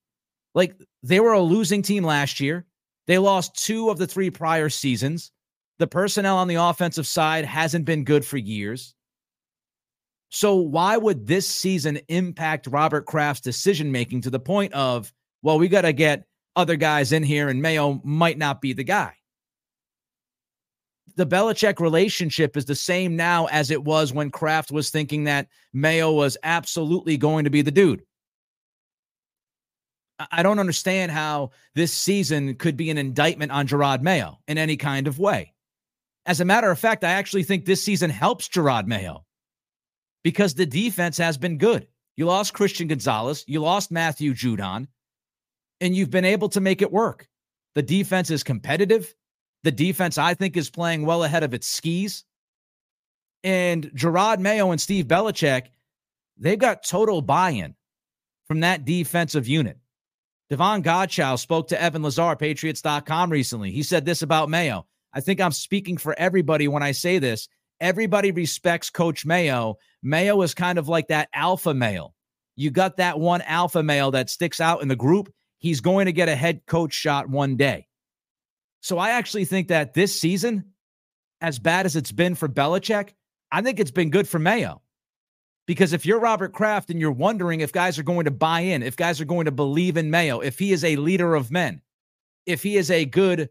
Like 0.55 0.73
they 1.03 1.19
were 1.19 1.33
a 1.33 1.41
losing 1.41 1.81
team 1.81 2.03
last 2.03 2.39
year. 2.39 2.65
They 3.07 3.17
lost 3.17 3.63
two 3.63 3.89
of 3.89 3.97
the 3.97 4.07
three 4.07 4.29
prior 4.29 4.69
seasons. 4.69 5.31
The 5.79 5.87
personnel 5.87 6.37
on 6.37 6.47
the 6.47 6.55
offensive 6.55 7.05
side 7.05 7.45
hasn't 7.45 7.85
been 7.85 8.03
good 8.03 8.25
for 8.25 8.37
years. 8.37 8.95
So 10.29 10.55
why 10.55 10.97
would 10.97 11.27
this 11.27 11.47
season 11.47 11.99
impact 12.07 12.67
Robert 12.67 13.05
Kraft's 13.05 13.41
decision 13.41 13.91
making 13.91 14.21
to 14.21 14.29
the 14.29 14.39
point 14.39 14.73
of, 14.73 15.13
well, 15.41 15.59
we 15.59 15.67
got 15.67 15.81
to 15.81 15.93
get 15.93 16.25
other 16.55 16.75
guys 16.75 17.11
in 17.11 17.23
here 17.23 17.47
and 17.47 17.61
Mayo 17.61 18.01
might 18.03 18.37
not 18.37 18.59
be 18.59 18.73
the 18.73 18.83
guy? 18.83 19.13
The 21.15 21.25
Belichick 21.25 21.79
relationship 21.79 22.57
is 22.57 22.65
the 22.65 22.75
same 22.75 23.15
now 23.15 23.45
as 23.47 23.71
it 23.71 23.83
was 23.83 24.13
when 24.13 24.29
Kraft 24.29 24.71
was 24.71 24.89
thinking 24.89 25.23
that 25.23 25.47
Mayo 25.73 26.11
was 26.11 26.37
absolutely 26.43 27.17
going 27.17 27.45
to 27.45 27.49
be 27.49 27.61
the 27.61 27.71
dude. 27.71 28.03
I 30.31 30.43
don't 30.43 30.59
understand 30.59 31.11
how 31.11 31.51
this 31.75 31.93
season 31.93 32.55
could 32.55 32.75
be 32.75 32.89
an 32.89 32.97
indictment 32.97 33.51
on 33.51 33.67
Jerod 33.67 34.01
Mayo 34.01 34.39
in 34.47 34.57
any 34.57 34.75
kind 34.75 35.07
of 35.07 35.19
way. 35.19 35.53
As 36.27 36.41
a 36.41 36.45
matter 36.45 36.69
of 36.69 36.77
fact, 36.77 37.05
I 37.05 37.11
actually 37.11 37.43
think 37.43 37.63
this 37.65 37.81
season 37.81 38.09
helps 38.09 38.49
Jerod 38.49 38.85
Mayo 38.85 39.25
because 40.23 40.53
the 40.53 40.65
defense 40.65 41.17
has 41.17 41.37
been 41.37 41.57
good. 41.57 41.87
You 42.17 42.25
lost 42.25 42.53
Christian 42.53 42.89
Gonzalez, 42.89 43.45
you 43.47 43.61
lost 43.61 43.91
Matthew 43.91 44.33
Judon, 44.33 44.87
and 45.79 45.95
you've 45.95 46.11
been 46.11 46.25
able 46.25 46.49
to 46.49 46.59
make 46.59 46.81
it 46.81 46.91
work. 46.91 47.29
The 47.75 47.81
defense 47.81 48.29
is 48.29 48.43
competitive. 48.43 49.15
The 49.63 49.71
defense, 49.71 50.17
I 50.17 50.33
think, 50.33 50.57
is 50.57 50.69
playing 50.69 51.05
well 51.05 51.23
ahead 51.23 51.43
of 51.43 51.53
its 51.53 51.67
skis. 51.67 52.25
And 53.43 53.85
Jerod 53.91 54.39
Mayo 54.39 54.71
and 54.71 54.81
Steve 54.81 55.05
Belichick, 55.07 55.67
they've 56.37 56.59
got 56.59 56.83
total 56.83 57.21
buy 57.21 57.51
in 57.51 57.75
from 58.47 58.59
that 58.61 58.83
defensive 58.83 59.47
unit. 59.47 59.77
Davon 60.49 60.83
Godchaux 60.83 61.39
spoke 61.39 61.69
to 61.69 61.81
Evan 61.81 62.03
Lazar, 62.03 62.35
Patriots.com 62.35 63.29
recently. 63.29 63.71
He 63.71 63.83
said 63.83 64.03
this 64.03 64.21
about 64.21 64.49
Mayo. 64.49 64.85
I 65.13 65.21
think 65.21 65.41
I'm 65.41 65.51
speaking 65.51 65.97
for 65.97 66.17
everybody 66.17 66.67
when 66.67 66.83
I 66.83 66.91
say 66.91 67.19
this. 67.19 67.47
Everybody 67.79 68.31
respects 68.31 68.89
Coach 68.89 69.25
Mayo. 69.25 69.77
Mayo 70.01 70.41
is 70.41 70.53
kind 70.53 70.77
of 70.77 70.87
like 70.87 71.07
that 71.09 71.29
alpha 71.33 71.73
male. 71.73 72.13
You 72.55 72.71
got 72.71 72.97
that 72.97 73.19
one 73.19 73.41
alpha 73.43 73.83
male 73.83 74.11
that 74.11 74.29
sticks 74.29 74.59
out 74.59 74.81
in 74.81 74.87
the 74.87 74.95
group. 74.95 75.31
He's 75.59 75.79
going 75.79 76.07
to 76.07 76.11
get 76.11 76.29
a 76.29 76.35
head 76.35 76.61
coach 76.65 76.93
shot 76.93 77.29
one 77.29 77.55
day. 77.55 77.87
So 78.81 78.97
I 78.97 79.11
actually 79.11 79.45
think 79.45 79.67
that 79.67 79.93
this 79.93 80.19
season, 80.19 80.65
as 81.41 81.59
bad 81.59 81.85
as 81.85 81.95
it's 81.95 82.11
been 82.11 82.35
for 82.35 82.47
Belichick, 82.47 83.09
I 83.51 83.61
think 83.61 83.79
it's 83.79 83.91
been 83.91 84.09
good 84.09 84.27
for 84.27 84.39
Mayo. 84.39 84.81
Because 85.67 85.93
if 85.93 86.05
you're 86.05 86.19
Robert 86.19 86.53
Kraft 86.53 86.89
and 86.89 86.99
you're 86.99 87.11
wondering 87.11 87.59
if 87.59 87.71
guys 87.71 87.99
are 87.99 88.03
going 88.03 88.25
to 88.25 88.31
buy 88.31 88.61
in, 88.61 88.81
if 88.81 88.95
guys 88.95 89.19
are 89.19 89.25
going 89.25 89.45
to 89.45 89.51
believe 89.51 89.97
in 89.97 90.09
Mayo, 90.09 90.39
if 90.39 90.57
he 90.57 90.71
is 90.71 90.83
a 90.83 90.95
leader 90.95 91.35
of 91.35 91.51
men, 91.51 91.81
if 92.45 92.63
he 92.63 92.77
is 92.77 92.89
a 92.89 93.05
good, 93.05 93.49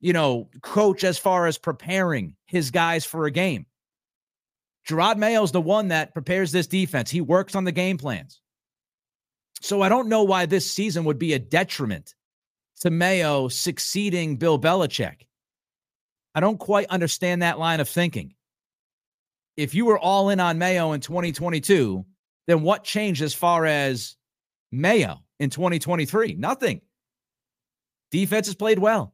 you 0.00 0.12
know, 0.12 0.48
coach 0.62 1.04
as 1.04 1.18
far 1.18 1.46
as 1.46 1.58
preparing 1.58 2.34
his 2.46 2.70
guys 2.70 3.04
for 3.04 3.26
a 3.26 3.30
game, 3.30 3.66
Jerod 4.88 5.16
Mayo 5.16 5.42
is 5.42 5.52
the 5.52 5.60
one 5.60 5.88
that 5.88 6.14
prepares 6.14 6.52
this 6.52 6.66
defense. 6.66 7.10
He 7.10 7.20
works 7.20 7.54
on 7.54 7.64
the 7.64 7.72
game 7.72 7.98
plans. 7.98 8.40
So 9.60 9.82
I 9.82 9.88
don't 9.88 10.08
know 10.08 10.22
why 10.22 10.46
this 10.46 10.70
season 10.70 11.04
would 11.04 11.18
be 11.18 11.34
a 11.34 11.38
detriment 11.38 12.14
to 12.80 12.90
Mayo 12.90 13.48
succeeding 13.48 14.36
Bill 14.36 14.58
Belichick. 14.58 15.26
I 16.34 16.40
don't 16.40 16.58
quite 16.58 16.86
understand 16.86 17.42
that 17.42 17.58
line 17.58 17.80
of 17.80 17.88
thinking 17.88 18.34
if 19.60 19.74
you 19.74 19.84
were 19.84 19.98
all 19.98 20.30
in 20.30 20.40
on 20.40 20.56
Mayo 20.56 20.92
in 20.92 21.00
2022, 21.00 22.04
then 22.46 22.62
what 22.62 22.82
changed 22.82 23.20
as 23.20 23.34
far 23.34 23.66
as 23.66 24.16
Mayo 24.72 25.22
in 25.38 25.50
2023? 25.50 26.34
Nothing. 26.34 26.80
Defense 28.10 28.46
has 28.46 28.54
played 28.54 28.78
well. 28.78 29.12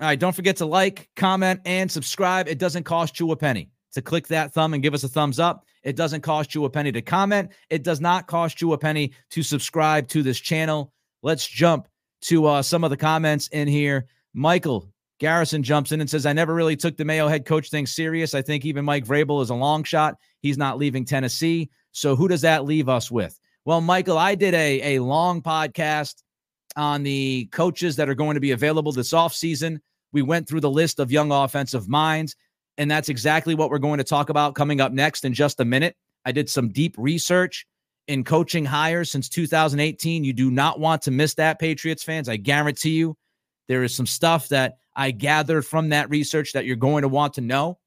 All 0.00 0.06
right, 0.06 0.18
don't 0.18 0.36
forget 0.36 0.56
to 0.56 0.66
like, 0.66 1.08
comment, 1.16 1.60
and 1.64 1.90
subscribe. 1.90 2.48
It 2.48 2.58
doesn't 2.58 2.84
cost 2.84 3.18
you 3.18 3.30
a 3.30 3.36
penny 3.36 3.70
to 3.94 4.02
click 4.02 4.26
that 4.26 4.52
thumb 4.52 4.74
and 4.74 4.82
give 4.82 4.92
us 4.92 5.04
a 5.04 5.08
thumbs 5.08 5.38
up. 5.38 5.64
It 5.82 5.96
doesn't 5.96 6.20
cost 6.20 6.54
you 6.54 6.66
a 6.66 6.70
penny 6.70 6.92
to 6.92 7.00
comment. 7.00 7.52
It 7.70 7.82
does 7.82 8.00
not 8.00 8.26
cost 8.26 8.60
you 8.60 8.74
a 8.74 8.78
penny 8.78 9.12
to 9.30 9.42
subscribe 9.42 10.06
to 10.08 10.22
this 10.22 10.38
channel. 10.38 10.92
Let's 11.22 11.46
jump 11.46 11.88
to 12.22 12.44
uh, 12.44 12.62
some 12.62 12.84
of 12.84 12.90
the 12.90 12.96
comments 12.96 13.48
in 13.48 13.68
here. 13.68 14.06
Michael 14.34 14.86
Garrison 15.18 15.62
jumps 15.62 15.92
in 15.92 16.00
and 16.02 16.10
says, 16.10 16.26
I 16.26 16.34
never 16.34 16.54
really 16.54 16.76
took 16.76 16.98
the 16.98 17.04
Mayo 17.06 17.26
head 17.26 17.46
coach 17.46 17.70
thing 17.70 17.86
serious. 17.86 18.34
I 18.34 18.42
think 18.42 18.66
even 18.66 18.84
Mike 18.84 19.06
Vrabel 19.06 19.42
is 19.42 19.48
a 19.48 19.54
long 19.54 19.82
shot. 19.82 20.16
He's 20.40 20.58
not 20.58 20.76
leaving 20.76 21.06
Tennessee. 21.06 21.70
So 21.92 22.14
who 22.16 22.28
does 22.28 22.42
that 22.42 22.66
leave 22.66 22.90
us 22.90 23.10
with? 23.10 23.38
Well, 23.64 23.80
Michael, 23.80 24.18
I 24.18 24.34
did 24.34 24.52
a, 24.52 24.96
a 24.96 25.02
long 25.02 25.40
podcast 25.40 26.22
on 26.76 27.02
the 27.02 27.46
coaches 27.52 27.96
that 27.96 28.08
are 28.08 28.14
going 28.14 28.34
to 28.34 28.40
be 28.40 28.52
available 28.52 28.92
this 28.92 29.12
offseason. 29.12 29.78
We 30.12 30.22
went 30.22 30.48
through 30.48 30.60
the 30.60 30.70
list 30.70 30.98
of 30.98 31.10
young 31.10 31.32
offensive 31.32 31.88
minds, 31.88 32.36
and 32.78 32.90
that's 32.90 33.08
exactly 33.08 33.54
what 33.54 33.70
we're 33.70 33.78
going 33.78 33.98
to 33.98 34.04
talk 34.04 34.28
about 34.28 34.54
coming 34.54 34.80
up 34.80 34.92
next 34.92 35.24
in 35.24 35.34
just 35.34 35.60
a 35.60 35.64
minute. 35.64 35.96
I 36.24 36.32
did 36.32 36.50
some 36.50 36.70
deep 36.70 36.94
research 36.98 37.66
in 38.08 38.24
coaching 38.24 38.64
hires 38.64 39.10
since 39.10 39.28
2018. 39.28 40.24
You 40.24 40.32
do 40.32 40.50
not 40.50 40.78
want 40.78 41.02
to 41.02 41.10
miss 41.10 41.34
that, 41.34 41.58
Patriots 41.58 42.02
fans. 42.02 42.28
I 42.28 42.36
guarantee 42.36 42.90
you. 42.90 43.16
There 43.68 43.82
is 43.82 43.94
some 43.94 44.06
stuff 44.06 44.48
that 44.50 44.78
I 44.94 45.10
gathered 45.10 45.62
from 45.62 45.90
that 45.90 46.08
research 46.08 46.52
that 46.52 46.66
you're 46.66 46.76
going 46.76 47.02
to 47.02 47.08
want 47.08 47.34
to 47.34 47.40
know. 47.40 47.78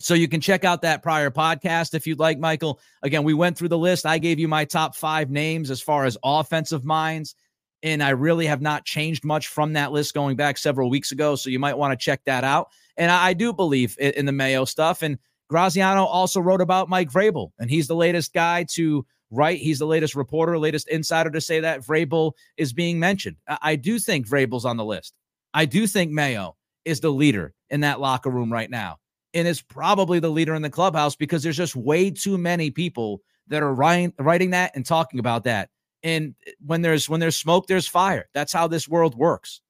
So 0.00 0.14
you 0.14 0.26
can 0.26 0.40
check 0.40 0.64
out 0.64 0.82
that 0.82 1.02
prior 1.02 1.30
podcast 1.30 1.94
if 1.94 2.06
you'd 2.06 2.18
like, 2.18 2.38
Michael. 2.38 2.80
Again, 3.02 3.22
we 3.22 3.34
went 3.34 3.56
through 3.56 3.68
the 3.68 3.78
list. 3.78 4.04
I 4.04 4.18
gave 4.18 4.40
you 4.40 4.48
my 4.48 4.64
top 4.64 4.96
five 4.96 5.30
names 5.30 5.70
as 5.70 5.80
far 5.80 6.04
as 6.04 6.18
offensive 6.24 6.84
minds, 6.84 7.36
and 7.82 8.02
I 8.02 8.10
really 8.10 8.46
have 8.46 8.60
not 8.60 8.84
changed 8.84 9.24
much 9.24 9.48
from 9.48 9.72
that 9.72 9.92
list 9.92 10.14
going 10.14 10.36
back 10.36 10.58
several 10.58 10.88
weeks 10.88 11.12
ago. 11.12 11.34
So 11.34 11.50
you 11.50 11.58
might 11.58 11.76
want 11.76 11.98
to 11.98 12.02
check 12.02 12.24
that 12.24 12.44
out. 12.44 12.68
And 12.96 13.10
I, 13.10 13.32
do 13.32 13.52
believe 13.52 13.96
in 13.98 14.26
the 14.26 14.32
Mayo 14.32 14.64
stuff. 14.64 15.02
And 15.02 15.18
Graziano 15.48 16.04
also 16.04 16.40
wrote 16.40 16.60
about 16.60 16.88
Mike 16.88 17.10
Vrabel, 17.10 17.50
and 17.58 17.70
he's 17.70 17.88
the 17.88 17.96
latest 17.96 18.32
guy 18.32 18.64
to 18.72 19.04
write. 19.30 19.58
He's 19.58 19.78
the 19.78 19.86
latest 19.86 20.14
reporter, 20.14 20.58
latest 20.58 20.88
insider 20.88 21.30
to 21.30 21.40
say 21.40 21.60
that 21.60 21.80
Vrabel 21.80 22.32
is 22.56 22.72
being 22.72 22.98
mentioned. 22.98 23.36
I 23.60 23.76
do 23.76 23.98
think 23.98 24.28
Vrabel's 24.28 24.64
on 24.64 24.76
the 24.76 24.84
list. 24.84 25.14
I 25.54 25.64
do 25.64 25.86
think 25.86 26.12
Mayo 26.12 26.56
is 26.84 27.00
the 27.00 27.10
leader 27.10 27.54
in 27.70 27.80
that 27.80 28.00
locker 28.00 28.30
room 28.30 28.52
right 28.52 28.70
now 28.70 28.98
and 29.34 29.48
is 29.48 29.62
probably 29.62 30.20
the 30.20 30.30
leader 30.30 30.54
in 30.54 30.62
the 30.62 30.70
clubhouse 30.70 31.16
because 31.16 31.42
there's 31.42 31.56
just 31.56 31.76
way 31.76 32.10
too 32.10 32.38
many 32.38 32.70
people 32.70 33.22
that 33.48 33.62
are 33.62 33.74
writing 33.74 34.12
writing 34.18 34.50
that 34.50 34.72
and 34.74 34.86
talking 34.86 35.20
about 35.20 35.44
that. 35.44 35.70
And 36.02 36.34
eh, 36.46 36.52
when 36.64 36.82
there's 36.82 37.08
when 37.08 37.20
there's 37.20 37.36
smoke, 37.36 37.66
there's 37.66 37.88
fire. 37.88 38.28
That's 38.34 38.52
how 38.52 38.68
this 38.68 38.88
world 38.88 39.14
works. 39.14 39.60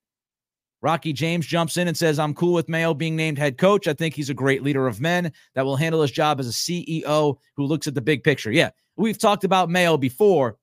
Rocky 0.83 1.13
James 1.13 1.47
jumps 1.47 1.77
in 1.77 1.87
and 1.87 1.97
says, 1.97 2.19
I'm 2.19 2.35
cool 2.35 2.55
with 2.55 2.69
Mayo 2.69 2.93
being 2.93 3.15
named 3.15 3.39
head 3.39 3.57
coach. 3.57 3.87
I 3.87 3.95
think 3.95 4.17
he's 4.17 4.31
a 4.31 4.35
great 4.35 4.65
leader 4.65 4.89
of 4.89 5.01
men 5.01 5.33
that 5.55 5.65
will 5.65 5.77
handle 5.77 6.03
his 6.03 6.11
job 6.11 6.41
as 6.41 6.49
a 6.49 6.51
CEO 6.51 7.37
who 7.55 7.65
looks 7.65 7.87
at 7.87 7.95
the 7.95 8.01
big 8.01 8.25
picture. 8.25 8.51
Yeah, 8.51 8.71
we've 8.97 9.19
talked 9.19 9.45
about 9.45 9.71
Mayo 9.71 9.97
before. 9.97 10.59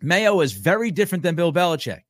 Mayo 0.00 0.40
is 0.40 0.52
very 0.52 0.92
different 0.92 1.24
than 1.24 1.34
Bill 1.34 1.52
Belichick. 1.52 2.02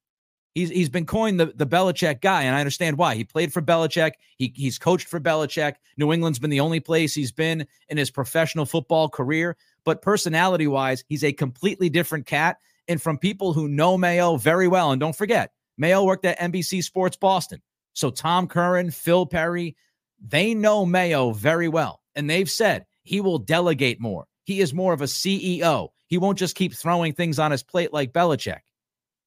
He's 0.55 0.71
he's 0.71 0.89
been 0.89 1.07
coined 1.07 1.39
the, 1.39 1.47
the 1.47 1.67
Belichick 1.67 2.21
guy, 2.21 2.43
and 2.43 2.57
I 2.57 2.61
understand 2.61 2.99
why. 2.99 3.15
He 3.15 3.25
played 3.25 3.53
for 3.53 3.63
Belichick. 3.63 4.13
He 4.37 4.53
he's 4.55 4.79
coached 4.79 5.09
for 5.09 5.21
Belichick. 5.21 5.75
New 5.97 6.13
England's 6.13 6.39
been 6.39 6.51
the 6.51 6.61
only 6.61 6.81
place 6.81 7.15
he's 7.15 7.33
been 7.33 7.67
in 7.89 7.97
his 7.97 8.11
professional 8.11 8.67
football 8.67 9.09
career. 9.09 9.57
But 9.85 10.03
personality 10.03 10.67
wise, 10.67 11.05
he's 11.09 11.25
a 11.25 11.33
completely 11.33 11.89
different 11.89 12.27
cat. 12.27 12.59
And 12.89 13.01
from 13.01 13.19
people 13.19 13.53
who 13.53 13.69
know 13.69 13.99
Mayo 13.99 14.37
very 14.37 14.67
well, 14.67 14.91
and 14.93 15.01
don't 15.01 15.17
forget, 15.17 15.53
Mayo 15.77 16.05
worked 16.05 16.25
at 16.25 16.39
NBC 16.39 16.83
Sports 16.83 17.17
Boston. 17.17 17.63
So 17.93 18.11
Tom 18.11 18.49
Curran, 18.49 18.91
Phil 18.91 19.27
Perry, 19.27 19.77
they 20.21 20.55
know 20.55 20.87
Mayo 20.87 21.33
very 21.33 21.69
well. 21.69 22.01
And 22.15 22.29
they've 22.29 22.51
said 22.51 22.87
he 23.03 23.21
will 23.21 23.39
delegate 23.39 24.01
more. 24.01 24.27
He 24.45 24.61
is 24.61 24.75
more 24.75 24.93
of 24.93 25.03
a 25.03 25.05
CEO. 25.05 25.89
He 26.07 26.19
won't 26.19 26.39
just 26.39 26.57
keep 26.57 26.75
throwing 26.75 27.13
things 27.13 27.39
on 27.39 27.51
his 27.51 27.63
plate 27.63 27.93
like 27.93 28.13
Belichick. 28.13 28.61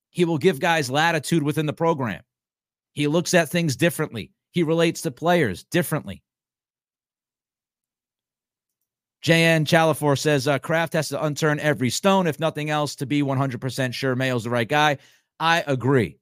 He 0.09 0.25
will 0.25 0.39
give 0.39 0.59
guys 0.59 0.89
latitude 0.89 1.43
within 1.43 1.67
the 1.67 1.73
program. 1.73 2.21
He 2.93 3.07
looks 3.07 3.33
at 3.33 3.49
things 3.49 3.75
differently. 3.75 4.33
He 4.51 4.63
relates 4.63 5.01
to 5.01 5.11
players 5.11 5.63
differently. 5.63 6.23
JN 9.23 9.65
Chalifor 9.65 10.17
says 10.17 10.47
uh, 10.47 10.57
Kraft 10.59 10.93
has 10.93 11.09
to 11.09 11.23
unturn 11.23 11.59
every 11.59 11.89
stone, 11.89 12.27
if 12.27 12.39
nothing 12.39 12.69
else, 12.69 12.95
to 12.95 13.05
be 13.05 13.21
100% 13.21 13.93
sure 13.93 14.15
Mayo's 14.15 14.43
the 14.43 14.49
right 14.49 14.67
guy. 14.67 14.97
I 15.39 15.63
agree. 15.67 16.17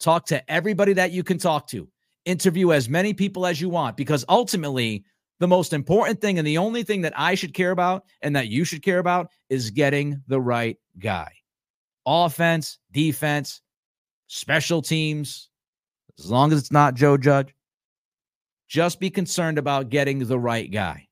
Talk 0.00 0.26
to 0.26 0.50
everybody 0.50 0.92
that 0.92 1.12
you 1.12 1.24
can 1.24 1.38
talk 1.38 1.66
to. 1.68 1.88
Interview 2.24 2.72
as 2.72 2.88
many 2.88 3.14
people 3.14 3.46
as 3.46 3.60
you 3.60 3.68
want 3.68 3.96
because 3.96 4.24
ultimately, 4.28 5.04
the 5.40 5.48
most 5.48 5.72
important 5.72 6.20
thing 6.20 6.38
and 6.38 6.46
the 6.46 6.58
only 6.58 6.84
thing 6.84 7.00
that 7.02 7.12
I 7.16 7.34
should 7.34 7.52
care 7.52 7.72
about 7.72 8.04
and 8.22 8.36
that 8.36 8.48
you 8.48 8.64
should 8.64 8.82
care 8.82 9.00
about 9.00 9.30
is 9.50 9.70
getting 9.70 10.22
the 10.28 10.40
right 10.40 10.78
guy 10.98 11.32
offense, 12.06 12.78
defense, 12.92 13.62
special 14.26 14.82
teams, 14.82 15.48
as 16.18 16.30
long 16.30 16.52
as 16.52 16.58
it's 16.58 16.72
not 16.72 16.94
Joe 16.94 17.16
Judge, 17.16 17.54
just 18.68 19.00
be 19.00 19.10
concerned 19.10 19.58
about 19.58 19.88
getting 19.88 20.18
the 20.18 20.38
right 20.38 20.70
guy. 20.70 21.08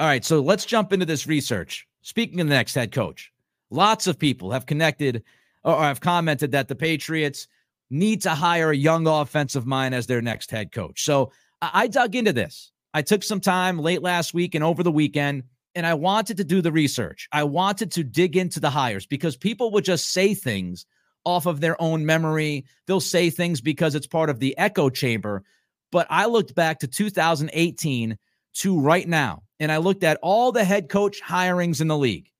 All 0.00 0.06
right, 0.06 0.24
so 0.24 0.40
let's 0.40 0.64
jump 0.64 0.94
into 0.94 1.04
this 1.04 1.26
research. 1.26 1.86
Speaking 2.00 2.40
of 2.40 2.48
the 2.48 2.54
next 2.54 2.74
head 2.74 2.90
coach, 2.90 3.30
lots 3.68 4.06
of 4.06 4.18
people 4.18 4.50
have 4.50 4.64
connected 4.64 5.22
or 5.62 5.76
have 5.76 6.00
commented 6.00 6.52
that 6.52 6.68
the 6.68 6.74
Patriots 6.74 7.46
need 7.90 8.22
to 8.22 8.30
hire 8.30 8.70
a 8.70 8.76
young 8.76 9.06
offensive 9.06 9.66
mind 9.66 9.94
as 9.94 10.06
their 10.06 10.22
next 10.22 10.50
head 10.50 10.72
coach. 10.72 11.04
So 11.04 11.32
I 11.60 11.86
dug 11.86 12.16
into 12.16 12.32
this. 12.32 12.72
I 12.94 13.02
took 13.02 13.22
some 13.22 13.40
time 13.42 13.78
late 13.78 14.00
last 14.00 14.32
week 14.32 14.54
and 14.54 14.64
over 14.64 14.82
the 14.82 14.90
weekend 14.90 15.42
and 15.74 15.84
I 15.84 15.92
wanted 15.92 16.38
to 16.38 16.44
do 16.44 16.62
the 16.62 16.72
research. 16.72 17.28
I 17.30 17.44
wanted 17.44 17.92
to 17.92 18.02
dig 18.02 18.38
into 18.38 18.58
the 18.58 18.70
hires 18.70 19.04
because 19.04 19.36
people 19.36 19.70
would 19.72 19.84
just 19.84 20.14
say 20.14 20.32
things 20.32 20.86
off 21.26 21.44
of 21.44 21.60
their 21.60 21.76
own 21.78 22.06
memory. 22.06 22.64
They'll 22.86 23.00
say 23.00 23.28
things 23.28 23.60
because 23.60 23.94
it's 23.94 24.06
part 24.06 24.30
of 24.30 24.38
the 24.38 24.56
echo 24.56 24.88
chamber. 24.88 25.44
But 25.92 26.06
I 26.08 26.24
looked 26.24 26.54
back 26.54 26.78
to 26.78 26.86
2018 26.86 28.16
to 28.54 28.80
right 28.80 29.06
now, 29.06 29.42
and 29.60 29.70
I 29.70 29.76
looked 29.76 30.02
at 30.02 30.18
all 30.22 30.50
the 30.50 30.64
head 30.64 30.88
coach 30.88 31.22
hirings 31.22 31.80
in 31.80 31.88
the 31.88 31.98
league. 31.98 32.30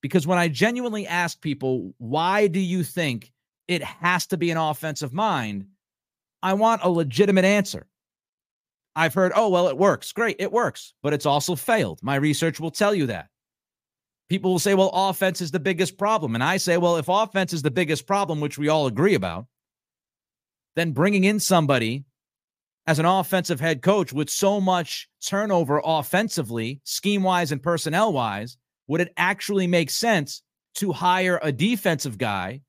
Because 0.00 0.26
when 0.26 0.38
I 0.38 0.48
genuinely 0.48 1.06
ask 1.06 1.40
people, 1.40 1.92
why 1.98 2.46
do 2.46 2.60
you 2.60 2.82
think 2.82 3.32
it 3.68 3.82
has 3.82 4.26
to 4.28 4.36
be 4.36 4.50
an 4.50 4.56
offensive 4.56 5.12
mind? 5.12 5.66
I 6.42 6.54
want 6.54 6.82
a 6.82 6.88
legitimate 6.88 7.44
answer. 7.44 7.86
I've 8.96 9.14
heard, 9.14 9.32
oh, 9.34 9.48
well, 9.48 9.68
it 9.68 9.76
works. 9.76 10.10
Great, 10.12 10.36
it 10.38 10.50
works, 10.50 10.94
but 11.02 11.12
it's 11.12 11.26
also 11.26 11.54
failed. 11.54 12.00
My 12.02 12.16
research 12.16 12.58
will 12.58 12.70
tell 12.70 12.94
you 12.94 13.06
that. 13.06 13.28
People 14.28 14.52
will 14.52 14.58
say, 14.58 14.74
well, 14.74 14.90
offense 14.92 15.40
is 15.40 15.50
the 15.50 15.60
biggest 15.60 15.98
problem. 15.98 16.34
And 16.34 16.44
I 16.44 16.56
say, 16.56 16.76
well, 16.76 16.96
if 16.96 17.08
offense 17.08 17.52
is 17.52 17.62
the 17.62 17.70
biggest 17.70 18.06
problem, 18.06 18.40
which 18.40 18.58
we 18.58 18.68
all 18.68 18.86
agree 18.86 19.14
about, 19.14 19.46
then 20.76 20.92
bringing 20.92 21.24
in 21.24 21.40
somebody 21.40 22.04
as 22.88 22.98
an 22.98 23.04
offensive 23.04 23.60
head 23.60 23.82
coach 23.82 24.14
with 24.14 24.30
so 24.30 24.58
much 24.58 25.06
turnover 25.20 25.82
offensively, 25.84 26.80
scheme 26.84 27.22
wise 27.22 27.52
and 27.52 27.62
personnel 27.62 28.14
wise, 28.14 28.56
would 28.86 29.02
it 29.02 29.12
actually 29.18 29.66
make 29.66 29.90
sense 29.90 30.42
to 30.74 30.90
hire 30.90 31.38
a 31.42 31.52
defensive 31.52 32.16
guy 32.16 32.62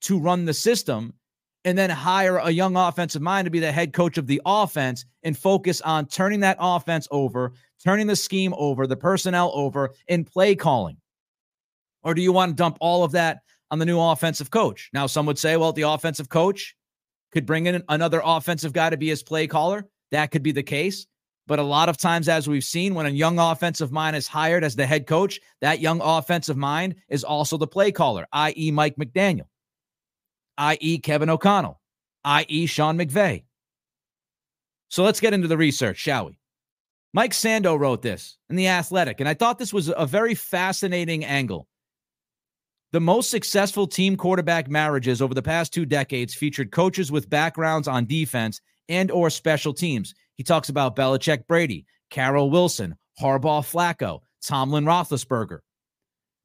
to 0.00 0.18
run 0.18 0.44
the 0.44 0.52
system 0.52 1.14
and 1.64 1.78
then 1.78 1.88
hire 1.88 2.38
a 2.38 2.50
young 2.50 2.76
offensive 2.76 3.22
mind 3.22 3.44
to 3.44 3.50
be 3.50 3.60
the 3.60 3.70
head 3.70 3.92
coach 3.92 4.18
of 4.18 4.26
the 4.26 4.42
offense 4.44 5.04
and 5.22 5.38
focus 5.38 5.80
on 5.82 6.04
turning 6.04 6.40
that 6.40 6.56
offense 6.58 7.06
over, 7.12 7.52
turning 7.84 8.08
the 8.08 8.16
scheme 8.16 8.52
over, 8.58 8.88
the 8.88 8.96
personnel 8.96 9.52
over, 9.54 9.90
in 10.08 10.24
play 10.24 10.56
calling? 10.56 10.96
Or 12.02 12.12
do 12.12 12.22
you 12.22 12.32
want 12.32 12.50
to 12.50 12.56
dump 12.56 12.76
all 12.80 13.04
of 13.04 13.12
that 13.12 13.42
on 13.70 13.78
the 13.78 13.86
new 13.86 14.00
offensive 14.00 14.50
coach? 14.50 14.90
Now, 14.92 15.06
some 15.06 15.26
would 15.26 15.38
say, 15.38 15.56
well, 15.56 15.72
the 15.72 15.82
offensive 15.82 16.28
coach 16.28 16.74
could 17.32 17.46
bring 17.46 17.66
in 17.66 17.82
another 17.88 18.20
offensive 18.24 18.72
guy 18.72 18.90
to 18.90 18.96
be 18.96 19.08
his 19.08 19.22
play 19.22 19.46
caller. 19.46 19.86
That 20.10 20.30
could 20.30 20.42
be 20.42 20.52
the 20.52 20.62
case. 20.62 21.06
But 21.46 21.58
a 21.58 21.64
lot 21.64 21.88
of 21.88 21.96
times, 21.96 22.28
as 22.28 22.48
we've 22.48 22.64
seen, 22.64 22.94
when 22.94 23.06
a 23.06 23.10
young 23.10 23.38
offensive 23.38 23.90
mind 23.90 24.14
is 24.14 24.28
hired 24.28 24.62
as 24.62 24.76
the 24.76 24.86
head 24.86 25.06
coach, 25.06 25.40
that 25.60 25.80
young 25.80 26.00
offensive 26.00 26.56
mind 26.56 26.96
is 27.08 27.24
also 27.24 27.56
the 27.56 27.66
play 27.66 27.90
caller, 27.90 28.26
i.e., 28.32 28.70
Mike 28.70 28.96
McDaniel, 28.96 29.48
i.e., 30.58 30.98
Kevin 30.98 31.30
O'Connell, 31.30 31.80
i.e., 32.24 32.66
Sean 32.66 32.96
McVay. 32.96 33.44
So 34.90 35.02
let's 35.02 35.20
get 35.20 35.34
into 35.34 35.48
the 35.48 35.56
research, 35.56 35.96
shall 35.96 36.26
we? 36.26 36.38
Mike 37.12 37.32
Sando 37.32 37.76
wrote 37.76 38.02
this 38.02 38.38
in 38.48 38.54
The 38.54 38.68
Athletic, 38.68 39.18
and 39.18 39.28
I 39.28 39.34
thought 39.34 39.58
this 39.58 39.72
was 39.72 39.92
a 39.96 40.06
very 40.06 40.34
fascinating 40.34 41.24
angle. 41.24 41.66
The 42.92 43.00
most 43.00 43.30
successful 43.30 43.86
team 43.86 44.16
quarterback 44.16 44.68
marriages 44.68 45.22
over 45.22 45.32
the 45.32 45.42
past 45.42 45.72
two 45.72 45.86
decades 45.86 46.34
featured 46.34 46.72
coaches 46.72 47.12
with 47.12 47.30
backgrounds 47.30 47.86
on 47.86 48.04
defense 48.04 48.60
and 48.88 49.12
or 49.12 49.30
special 49.30 49.72
teams. 49.72 50.12
He 50.36 50.42
talks 50.42 50.70
about 50.70 50.96
Belichick 50.96 51.46
Brady, 51.46 51.86
Carroll 52.10 52.50
Wilson, 52.50 52.96
Harbaugh 53.20 53.62
Flacco, 53.62 54.22
Tomlin 54.42 54.86
Roethlisberger. 54.86 55.60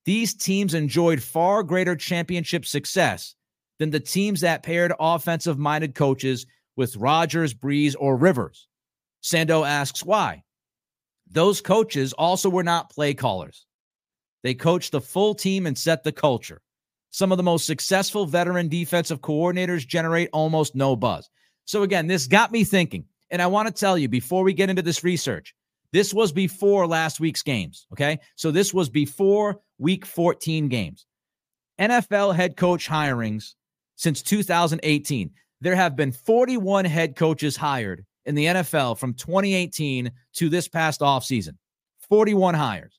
These 0.06 0.36
teams 0.36 0.75
enjoyed 0.75 1.24
far 1.24 1.64
greater 1.64 1.96
championship 1.96 2.64
success 2.68 3.34
than 3.80 3.90
the 3.90 4.00
teams 4.00 4.42
that 4.42 4.62
paired 4.62 4.94
offensive 5.00 5.58
minded 5.58 5.96
coaches 5.96 6.46
with 6.75 6.96
Rodgers, 6.96 7.56
Brees, 7.56 7.96
or 7.98 8.16
Rivers. 8.16 8.68
Sando 9.24 9.68
asks 9.68 10.06
why. 10.06 10.44
Those 11.28 11.60
coaches 11.60 12.14
also 12.14 12.50
were 12.52 12.64
not 12.64 12.92
play 12.92 13.16
callers. 13.16 13.66
They 14.46 14.54
coached 14.54 14.92
the 14.92 15.02
full 15.02 15.34
team 15.34 15.66
and 15.66 15.75
set 15.75 16.04
the 16.04 16.12
culture. 16.12 16.62
Some 17.10 17.32
of 17.32 17.38
the 17.38 17.44
most 17.44 17.66
successful 17.66 18.28
veteran 18.28 18.68
defensive 18.68 19.20
coordinators 19.20 19.88
generate 19.88 20.29
almost 20.34 20.75
no 20.75 20.96
buzz. 20.96 21.27
So, 21.66 21.81
again, 21.81 22.05
this 22.05 22.27
got 22.27 22.51
me 22.51 22.64
thinking. 22.64 23.05
And 23.31 23.42
I 23.42 23.48
want 23.48 23.68
to 23.68 23.74
tell 23.74 23.98
you 23.98 24.08
before 24.08 24.44
we 24.44 24.53
get 24.53 24.70
into 24.70 24.84
this 24.84 25.03
research, 25.03 25.55
this 25.94 26.14
was 26.14 26.31
before 26.31 26.86
last 26.86 27.20
week's 27.20 27.42
games. 27.42 27.88
Okay. 27.94 28.20
So, 28.36 28.51
this 28.51 28.72
was 28.72 28.88
before 28.88 29.62
week 29.79 30.05
14 30.05 30.68
games. 30.68 31.08
NFL 31.79 32.36
head 32.36 32.55
coach 32.55 32.88
hirings 32.88 33.55
since 33.96 34.22
2018. 34.22 35.31
There 35.60 35.75
have 35.75 35.96
been 35.96 36.12
41 36.12 36.86
head 36.86 37.16
coaches 37.16 37.58
hired 37.58 38.05
in 38.25 38.36
the 38.36 38.46
NFL 38.46 39.00
from 39.00 39.16
2018 39.16 40.12
to 40.34 40.50
this 40.50 40.68
past 40.68 41.01
offseason. 41.01 41.53
41 42.08 42.53
hires. 42.53 42.95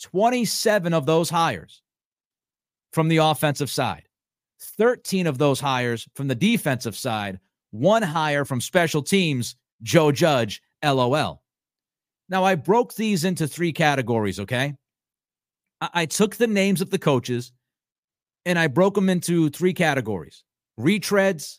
27 0.00 0.92
of 0.92 1.06
those 1.06 1.30
hires 1.30 1.82
from 2.92 3.08
the 3.08 3.18
offensive 3.18 3.70
side, 3.70 4.08
13 4.60 5.26
of 5.26 5.38
those 5.38 5.60
hires 5.60 6.08
from 6.14 6.28
the 6.28 6.34
defensive 6.34 6.96
side, 6.96 7.38
one 7.70 8.02
hire 8.02 8.44
from 8.44 8.60
special 8.60 9.02
teams, 9.02 9.56
Joe 9.82 10.10
Judge, 10.10 10.62
LOL. 10.82 11.42
Now, 12.28 12.44
I 12.44 12.54
broke 12.54 12.94
these 12.94 13.24
into 13.24 13.46
three 13.46 13.72
categories, 13.72 14.40
okay? 14.40 14.74
I, 15.80 15.90
I 15.94 16.06
took 16.06 16.36
the 16.36 16.46
names 16.46 16.80
of 16.80 16.90
the 16.90 16.98
coaches 16.98 17.52
and 18.44 18.58
I 18.58 18.68
broke 18.68 18.94
them 18.94 19.08
into 19.08 19.50
three 19.50 19.74
categories 19.74 20.44
retreads, 20.78 21.58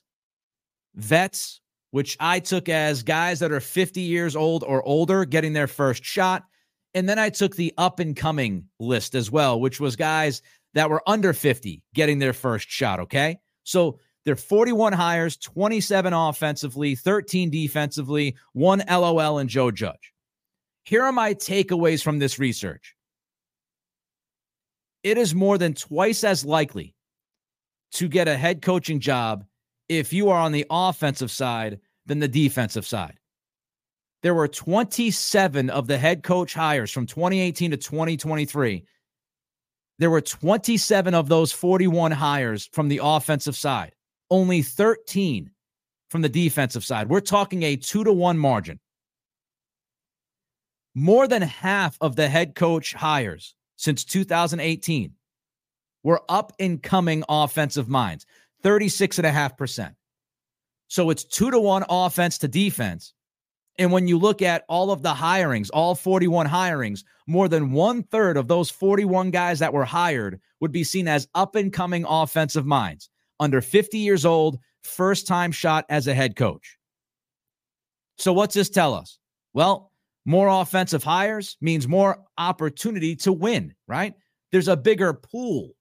vets, 0.95 1.61
which 1.91 2.17
I 2.19 2.39
took 2.39 2.69
as 2.69 3.03
guys 3.03 3.39
that 3.39 3.51
are 3.51 3.59
50 3.59 4.01
years 4.01 4.35
old 4.35 4.63
or 4.63 4.81
older 4.83 5.25
getting 5.25 5.53
their 5.53 5.67
first 5.67 6.03
shot, 6.03 6.43
and 6.93 7.07
then 7.07 7.19
I 7.19 7.29
took 7.29 7.55
the 7.55 7.73
up 7.77 7.99
and 7.99 8.15
coming 8.15 8.65
list 8.79 9.15
as 9.15 9.31
well, 9.31 9.59
which 9.59 9.79
was 9.79 9.95
guys 9.95 10.41
that 10.73 10.89
were 10.89 11.03
under 11.07 11.33
50 11.33 11.81
getting 11.93 12.19
their 12.19 12.33
first 12.33 12.69
shot. 12.69 12.99
Okay. 12.99 13.39
So 13.63 13.99
they're 14.25 14.35
41 14.35 14.93
hires, 14.93 15.37
27 15.37 16.13
offensively, 16.13 16.95
13 16.95 17.49
defensively, 17.49 18.35
one 18.53 18.83
LOL 18.89 19.39
and 19.39 19.49
Joe 19.49 19.71
Judge. 19.71 20.13
Here 20.83 21.03
are 21.03 21.11
my 21.11 21.33
takeaways 21.33 22.03
from 22.03 22.19
this 22.19 22.39
research. 22.39 22.95
It 25.03 25.17
is 25.17 25.33
more 25.33 25.57
than 25.57 25.73
twice 25.73 26.23
as 26.23 26.45
likely 26.45 26.95
to 27.93 28.07
get 28.07 28.27
a 28.27 28.37
head 28.37 28.61
coaching 28.61 28.99
job 28.99 29.45
if 29.89 30.13
you 30.13 30.29
are 30.29 30.39
on 30.39 30.51
the 30.51 30.65
offensive 30.69 31.31
side 31.31 31.79
than 32.05 32.19
the 32.19 32.27
defensive 32.27 32.85
side 32.85 33.17
there 34.21 34.35
were 34.35 34.47
27 34.47 35.69
of 35.69 35.87
the 35.87 35.97
head 35.97 36.23
coach 36.23 36.53
hires 36.53 36.91
from 36.91 37.05
2018 37.07 37.71
to 37.71 37.77
2023. 37.77 38.83
There 39.97 40.09
were 40.09 40.21
27 40.21 41.13
of 41.13 41.27
those 41.27 41.51
41 41.51 42.11
hires 42.11 42.69
from 42.71 42.87
the 42.87 43.01
offensive 43.03 43.55
side, 43.55 43.93
only 44.29 44.61
13 44.61 45.51
from 46.09 46.21
the 46.21 46.29
defensive 46.29 46.83
side. 46.83 47.09
We're 47.09 47.21
talking 47.21 47.63
a 47.63 47.75
two 47.75 48.03
to 48.03 48.13
one 48.13 48.37
margin. 48.37 48.79
More 50.93 51.27
than 51.27 51.41
half 51.41 51.97
of 52.01 52.15
the 52.15 52.27
head 52.27 52.53
coach 52.53 52.93
hires 52.93 53.55
since 53.77 54.03
2018 54.03 55.13
were 56.03 56.21
up 56.27 56.51
and 56.59 56.81
coming 56.81 57.23
offensive 57.29 57.87
minds, 57.87 58.25
36.5%. 58.63 59.95
So 60.89 61.09
it's 61.09 61.23
two 61.23 61.51
to 61.51 61.59
one 61.59 61.85
offense 61.89 62.39
to 62.39 62.47
defense 62.47 63.13
and 63.77 63.91
when 63.91 64.07
you 64.07 64.17
look 64.17 64.41
at 64.41 64.63
all 64.67 64.91
of 64.91 65.01
the 65.01 65.13
hirings, 65.13 65.69
all 65.73 65.95
41 65.95 66.47
hirings, 66.47 67.03
more 67.27 67.47
than 67.47 67.71
one 67.71 68.03
third 68.03 68.37
of 68.37 68.47
those 68.47 68.69
41 68.69 69.31
guys 69.31 69.59
that 69.59 69.73
were 69.73 69.85
hired 69.85 70.39
would 70.59 70.71
be 70.71 70.83
seen 70.83 71.07
as 71.07 71.27
up 71.35 71.55
and 71.55 71.71
coming 71.71 72.05
offensive 72.07 72.65
minds, 72.65 73.09
under 73.39 73.61
50 73.61 73.97
years 73.97 74.25
old, 74.25 74.59
first 74.83 75.27
time 75.27 75.51
shot 75.51 75.85
as 75.89 76.07
a 76.07 76.13
head 76.13 76.35
coach. 76.35 76.77
So, 78.17 78.33
what's 78.33 78.53
this 78.53 78.69
tell 78.69 78.93
us? 78.93 79.17
Well, 79.53 79.91
more 80.25 80.47
offensive 80.47 81.03
hires 81.03 81.57
means 81.61 81.87
more 81.87 82.23
opportunity 82.37 83.15
to 83.17 83.33
win, 83.33 83.73
right? 83.87 84.13
There's 84.51 84.67
a 84.67 84.77
bigger 84.77 85.13
pool 85.13 85.71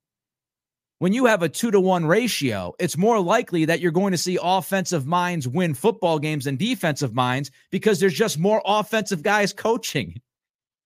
when 1.01 1.13
you 1.13 1.25
have 1.25 1.41
a 1.41 1.49
two 1.49 1.71
to 1.71 1.79
one 1.79 2.05
ratio, 2.05 2.75
it's 2.77 2.95
more 2.95 3.19
likely 3.19 3.65
that 3.65 3.79
you're 3.79 3.91
going 3.91 4.11
to 4.11 4.19
see 4.19 4.37
offensive 4.39 5.07
minds 5.07 5.47
win 5.47 5.73
football 5.73 6.19
games 6.19 6.45
than 6.45 6.57
defensive 6.57 7.11
minds 7.11 7.49
because 7.71 7.99
there's 7.99 8.13
just 8.13 8.37
more 8.37 8.61
offensive 8.63 9.23
guys 9.23 9.51
coaching. 9.51 10.21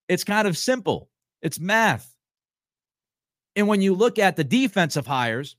It's 0.08 0.24
kind 0.24 0.48
of 0.48 0.58
simple, 0.58 1.10
it's 1.42 1.60
math. 1.60 2.16
And 3.58 3.68
when 3.68 3.82
you 3.82 3.94
look 3.94 4.18
at 4.18 4.38
the 4.38 4.46
defensive 4.46 5.06
hires, 5.06 5.58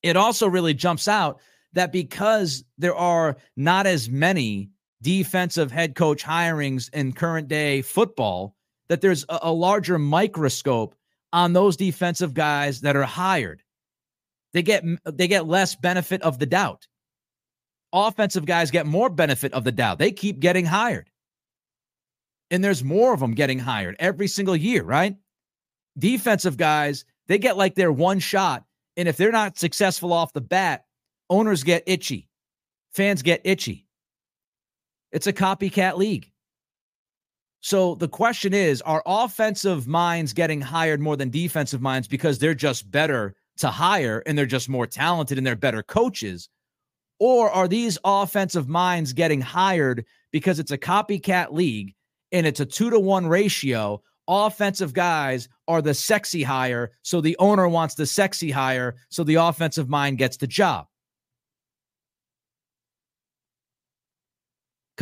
it 0.00 0.16
also 0.16 0.46
really 0.46 0.74
jumps 0.74 1.08
out 1.08 1.40
that 1.72 1.90
because 1.90 2.62
there 2.78 2.94
are 2.94 3.36
not 3.56 3.88
as 3.88 4.08
many 4.08 4.70
defensive 5.02 5.72
head 5.72 5.96
coach 5.96 6.22
hirings 6.22 6.88
in 6.94 7.12
current 7.12 7.48
day 7.48 7.82
football, 7.82 8.54
that 8.88 9.00
there's 9.00 9.24
a, 9.28 9.40
a 9.42 9.52
larger 9.52 9.98
microscope 9.98 10.94
on 11.32 11.52
those 11.52 11.76
defensive 11.76 12.32
guys 12.32 12.82
that 12.82 12.94
are 12.94 13.02
hired 13.02 13.60
they 14.52 14.62
get 14.62 14.84
they 15.04 15.28
get 15.28 15.46
less 15.46 15.74
benefit 15.74 16.22
of 16.22 16.38
the 16.38 16.46
doubt. 16.46 16.86
Offensive 17.92 18.46
guys 18.46 18.70
get 18.70 18.86
more 18.86 19.10
benefit 19.10 19.52
of 19.52 19.64
the 19.64 19.72
doubt. 19.72 19.98
They 19.98 20.12
keep 20.12 20.40
getting 20.40 20.64
hired. 20.64 21.10
And 22.50 22.62
there's 22.62 22.84
more 22.84 23.14
of 23.14 23.20
them 23.20 23.34
getting 23.34 23.58
hired 23.58 23.96
every 23.98 24.28
single 24.28 24.56
year, 24.56 24.82
right? 24.82 25.16
Defensive 25.98 26.56
guys, 26.56 27.04
they 27.26 27.38
get 27.38 27.56
like 27.56 27.74
their 27.74 27.92
one 27.92 28.18
shot. 28.18 28.64
And 28.96 29.08
if 29.08 29.16
they're 29.16 29.32
not 29.32 29.58
successful 29.58 30.12
off 30.12 30.32
the 30.32 30.40
bat, 30.40 30.84
owners 31.30 31.62
get 31.62 31.82
itchy. 31.86 32.28
Fans 32.92 33.22
get 33.22 33.40
itchy. 33.44 33.86
It's 35.12 35.26
a 35.26 35.32
copycat 35.32 35.96
league. 35.96 36.30
So 37.60 37.94
the 37.94 38.08
question 38.08 38.52
is 38.52 38.82
are 38.82 39.02
offensive 39.06 39.86
minds 39.86 40.32
getting 40.32 40.60
hired 40.60 41.00
more 41.00 41.16
than 41.16 41.30
defensive 41.30 41.80
minds 41.80 42.08
because 42.08 42.38
they're 42.38 42.54
just 42.54 42.90
better 42.90 43.34
to 43.62 43.68
hire 43.68 44.22
and 44.26 44.36
they're 44.36 44.46
just 44.46 44.68
more 44.68 44.86
talented 44.86 45.38
and 45.38 45.46
they're 45.46 45.56
better 45.56 45.82
coaches? 45.82 46.48
Or 47.18 47.50
are 47.50 47.68
these 47.68 47.98
offensive 48.04 48.68
minds 48.68 49.12
getting 49.12 49.40
hired 49.40 50.04
because 50.30 50.58
it's 50.58 50.70
a 50.70 50.78
copycat 50.78 51.52
league 51.52 51.94
and 52.32 52.46
it's 52.46 52.60
a 52.60 52.66
two 52.66 52.90
to 52.90 53.00
one 53.00 53.26
ratio? 53.26 54.02
Offensive 54.28 54.92
guys 54.92 55.48
are 55.66 55.82
the 55.82 55.94
sexy 55.94 56.42
hire. 56.42 56.92
So 57.02 57.20
the 57.20 57.36
owner 57.38 57.68
wants 57.68 57.94
the 57.94 58.06
sexy 58.06 58.50
hire. 58.50 58.96
So 59.08 59.24
the 59.24 59.36
offensive 59.36 59.88
mind 59.88 60.18
gets 60.18 60.36
the 60.36 60.46
job. 60.46 60.86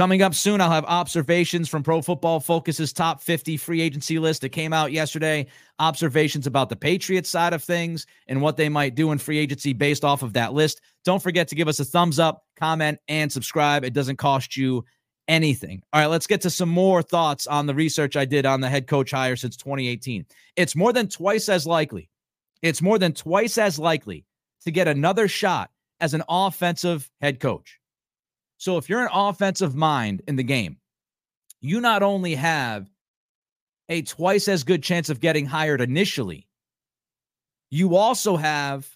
Coming 0.00 0.22
up 0.22 0.34
soon, 0.34 0.62
I'll 0.62 0.70
have 0.70 0.86
observations 0.86 1.68
from 1.68 1.82
Pro 1.82 2.00
Football 2.00 2.40
Focus's 2.40 2.90
top 2.90 3.20
50 3.20 3.58
free 3.58 3.82
agency 3.82 4.18
list 4.18 4.40
that 4.40 4.48
came 4.48 4.72
out 4.72 4.92
yesterday. 4.92 5.46
Observations 5.78 6.46
about 6.46 6.70
the 6.70 6.74
Patriots 6.76 7.28
side 7.28 7.52
of 7.52 7.62
things 7.62 8.06
and 8.26 8.40
what 8.40 8.56
they 8.56 8.70
might 8.70 8.94
do 8.94 9.12
in 9.12 9.18
free 9.18 9.36
agency 9.36 9.74
based 9.74 10.02
off 10.02 10.22
of 10.22 10.32
that 10.32 10.54
list. 10.54 10.80
Don't 11.04 11.22
forget 11.22 11.48
to 11.48 11.54
give 11.54 11.68
us 11.68 11.80
a 11.80 11.84
thumbs 11.84 12.18
up, 12.18 12.46
comment, 12.58 12.98
and 13.08 13.30
subscribe. 13.30 13.84
It 13.84 13.92
doesn't 13.92 14.16
cost 14.16 14.56
you 14.56 14.86
anything. 15.28 15.82
All 15.92 16.00
right, 16.00 16.06
let's 16.06 16.26
get 16.26 16.40
to 16.40 16.50
some 16.50 16.70
more 16.70 17.02
thoughts 17.02 17.46
on 17.46 17.66
the 17.66 17.74
research 17.74 18.16
I 18.16 18.24
did 18.24 18.46
on 18.46 18.62
the 18.62 18.70
head 18.70 18.86
coach 18.86 19.10
hire 19.10 19.36
since 19.36 19.54
2018. 19.58 20.24
It's 20.56 20.74
more 20.74 20.94
than 20.94 21.08
twice 21.08 21.50
as 21.50 21.66
likely. 21.66 22.08
It's 22.62 22.80
more 22.80 22.98
than 22.98 23.12
twice 23.12 23.58
as 23.58 23.78
likely 23.78 24.24
to 24.62 24.70
get 24.70 24.88
another 24.88 25.28
shot 25.28 25.70
as 26.00 26.14
an 26.14 26.22
offensive 26.26 27.10
head 27.20 27.38
coach. 27.38 27.79
So 28.60 28.76
if 28.76 28.90
you're 28.90 29.00
an 29.00 29.08
offensive 29.10 29.74
mind 29.74 30.20
in 30.28 30.36
the 30.36 30.42
game, 30.42 30.76
you 31.62 31.80
not 31.80 32.02
only 32.02 32.34
have 32.34 32.90
a 33.88 34.02
twice 34.02 34.48
as 34.48 34.64
good 34.64 34.82
chance 34.82 35.08
of 35.08 35.18
getting 35.18 35.46
hired 35.46 35.80
initially, 35.80 36.46
you 37.70 37.96
also 37.96 38.36
have 38.36 38.86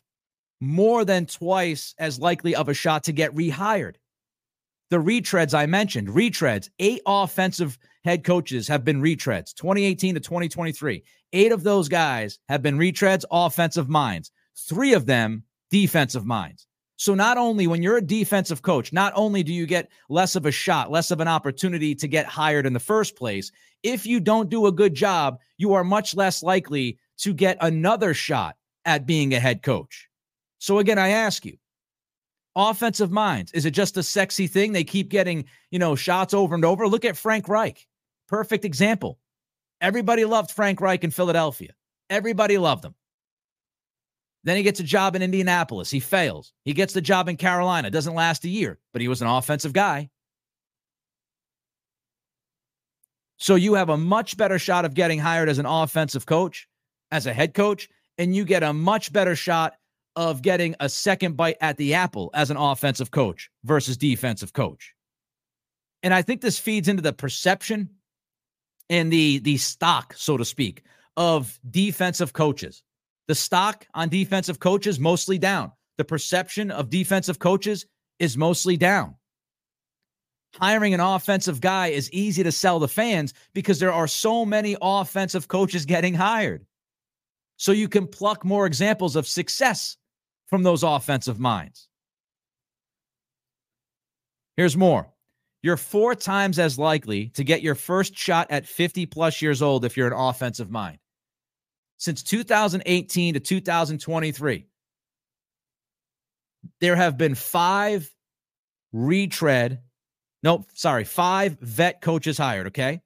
more 0.61 1.07
than 1.07 1.25
twice 1.25 1.95
as 1.99 2.19
likely 2.19 2.55
of 2.55 2.69
a 2.69 2.75
shot 2.75 3.05
to 3.05 3.13
get 3.13 3.35
rehired. 3.35 3.95
The 4.91 4.99
retreads 4.99 5.55
I 5.55 5.65
mentioned, 5.65 6.09
retreads, 6.09 6.69
eight 6.79 7.01
offensive 7.07 7.79
head 8.05 8.23
coaches 8.23 8.69
have 8.69 8.85
been 8.85 9.01
retreads 9.01 9.55
2018 9.55 10.17
to 10.17 10.21
2023. 10.21 11.03
Eight 11.33 11.53
of 11.53 11.63
those 11.63 11.89
guys 11.89 12.39
have 12.51 12.61
been 12.61 12.77
retreads, 12.77 13.25
offensive 13.31 13.89
minds, 13.89 14.31
three 14.69 14.93
of 14.93 15.07
them 15.07 15.43
defensive 15.71 16.27
minds. 16.27 16.67
So 16.97 17.15
not 17.15 17.37
only 17.37 17.67
when 17.67 17.83
you're 17.83 17.97
a 17.97 18.03
defensive 18.03 18.63
coach, 18.63 18.93
not 18.93 19.13
only 19.17 19.43
do 19.43 19.53
you 19.53 19.67
get 19.67 19.91
less 20.09 20.37
of 20.37 20.47
a 20.47 20.53
shot, 20.53 20.91
less 20.91 21.11
of 21.11 21.21
an 21.21 21.29
opportunity 21.29 21.95
to 21.97 22.07
get 22.07 22.27
hired 22.27 22.67
in 22.67 22.73
the 22.73 22.81
first 22.81 23.17
place, 23.17 23.51
if 23.83 24.07
you 24.07 24.21
don't 24.21 24.49
do 24.49 24.67
a 24.67 24.73
good 24.73 24.95
job, 24.95 25.39
you 25.59 25.75
are 25.75 25.85
much 25.85 26.15
less 26.15 26.43
likely 26.43 26.99
to 27.19 27.35
get 27.35 27.57
another 27.61 28.15
shot 28.15 28.57
at 28.85 29.07
being 29.07 29.35
a 29.35 29.41
head 29.41 29.63
coach. 29.63 30.09
So 30.59 30.79
again, 30.79 30.99
I 30.99 31.09
ask 31.09 31.45
you, 31.45 31.57
offensive 32.57 33.11
minds, 33.11 33.51
is 33.53 33.65
it 33.65 33.73
just 33.73 33.97
a 33.97 34.03
sexy 34.03 34.47
thing? 34.47 34.73
They 34.73 34.85
keep 34.85 35.09
getting, 35.09 35.47
you 35.71 35.79
know, 35.79 35.97
shots 35.97 36.33
over 36.33 36.55
and 36.55 36.65
over. 36.65 36.87
Look 36.87 37.05
at 37.05 37.17
Frank 37.17 37.49
Reich. 37.49 37.87
Perfect 38.29 38.65
example. 38.65 39.19
Everybody 39.81 40.25
loved 40.25 40.53
Frank 40.53 40.81
Reich 40.81 41.05
in 41.05 41.11
Philadelphia. 41.11 41.73
Everybody 42.09 42.57
loved 42.57 42.85
him. 42.85 42.95
Then 44.45 44.57
he 44.57 44.63
gets 44.63 44.79
a 44.79 44.85
job 44.85 45.17
in 45.17 45.23
Indianapolis. 45.23 45.91
He 45.91 46.01
fails. 46.01 46.53
He 46.65 46.75
gets 46.75 46.93
the 46.93 47.01
job 47.01 47.29
in 47.29 47.37
Carolina. 47.37 47.91
Doesn't 47.91 48.15
last 48.15 48.45
a 48.45 48.49
year, 48.49 48.79
but 48.93 49.01
he 49.01 49.09
was 49.09 49.23
an 49.23 49.29
offensive 49.29 49.73
guy. 49.73 50.11
So 53.39 53.55
you 53.55 53.75
have 53.75 53.89
a 53.89 53.97
much 53.97 54.37
better 54.37 54.59
shot 54.59 54.85
of 54.85 54.95
getting 54.95 55.19
hired 55.19 55.49
as 55.49 55.59
an 55.59 55.67
offensive 55.67 56.27
coach, 56.27 56.69
as 57.11 57.27
a 57.27 57.33
head 57.33 57.55
coach, 57.55 57.89
and 58.19 58.37
you 58.37 58.45
get 58.45 58.63
a 58.63 58.73
much 58.73 59.13
better 59.13 59.35
shot 59.35 59.75
of 60.15 60.43
getting 60.43 60.77
a 60.79 60.89
second 60.89 61.37
bite 61.37 61.57
at 61.61 61.77
the 61.77 61.95
apple 61.95 62.31
as 62.35 62.51
an 62.51 62.57
offensive 62.57 63.11
coach 63.11 63.51
versus 63.65 63.97
defensive 63.97 64.53
coach. 64.53 64.95
And 66.03 66.15
I 66.15 66.23
think 66.23 66.41
this 66.41 66.59
feeds 66.59 66.87
into 66.87 67.03
the 67.03 67.13
perception 67.13 67.89
and 68.91 69.13
the 69.13 69.39
the 69.39 69.57
stock, 69.57 70.15
so 70.17 70.37
to 70.37 70.45
speak, 70.45 70.83
of 71.17 71.59
defensive 71.71 72.33
coaches. 72.33 72.83
The 73.27 73.35
stock 73.35 73.87
on 73.95 74.09
defensive 74.09 74.59
coaches 74.59 75.01
mostly 75.01 75.39
down. 75.39 75.73
The 75.97 76.05
perception 76.05 76.71
of 76.71 76.91
defensive 76.91 77.39
coaches 77.39 77.87
is 78.19 78.37
mostly 78.37 78.77
down. 78.77 79.15
Hiring 80.57 80.95
an 80.95 81.01
offensive 81.01 81.61
guy 81.61 81.89
is 81.89 82.11
easy 82.13 82.43
to 82.43 82.53
sell 82.53 82.79
the 82.79 82.89
fans 82.89 83.35
because 83.55 83.79
there 83.79 83.93
are 83.93 84.07
so 84.07 84.45
many 84.45 84.77
offensive 84.81 85.49
coaches 85.49 85.85
getting 85.85 86.15
hired. 86.15 86.65
So 87.57 87.73
you 87.73 87.89
can 87.89 88.07
pluck 88.07 88.45
more 88.45 88.67
examples 88.67 89.17
of 89.17 89.27
success 89.27 89.97
from 90.47 90.63
those 90.63 90.83
offensive 90.83 91.41
minds. 91.41 91.89
Here's 94.57 94.77
more. 94.77 95.13
You're 95.63 95.77
four 95.77 96.15
times 96.15 96.59
as 96.59 96.79
likely 96.79 97.29
to 97.31 97.43
get 97.43 97.63
your 97.63 97.75
first 97.75 98.17
shot 98.17 98.49
at 98.51 98.67
50 98.67 99.07
plus 99.07 99.41
years 99.41 99.63
old 99.63 99.85
if 99.85 99.97
you're 99.97 100.09
an 100.09 100.13
offensive 100.13 100.71
mind 100.71 100.99
since 102.05 102.23
2018 102.23 103.33
to 103.33 103.41
2023, 103.41 104.67
there 106.83 106.97
have 106.97 107.17
been 107.17 107.35
five 107.35 108.13
retread, 108.93 109.81
no, 110.43 110.67
sorry, 110.75 111.05
five 111.05 111.57
vet 111.61 112.03
coaches 112.03 112.37
hired. 112.37 112.67
Okay. 112.67 113.01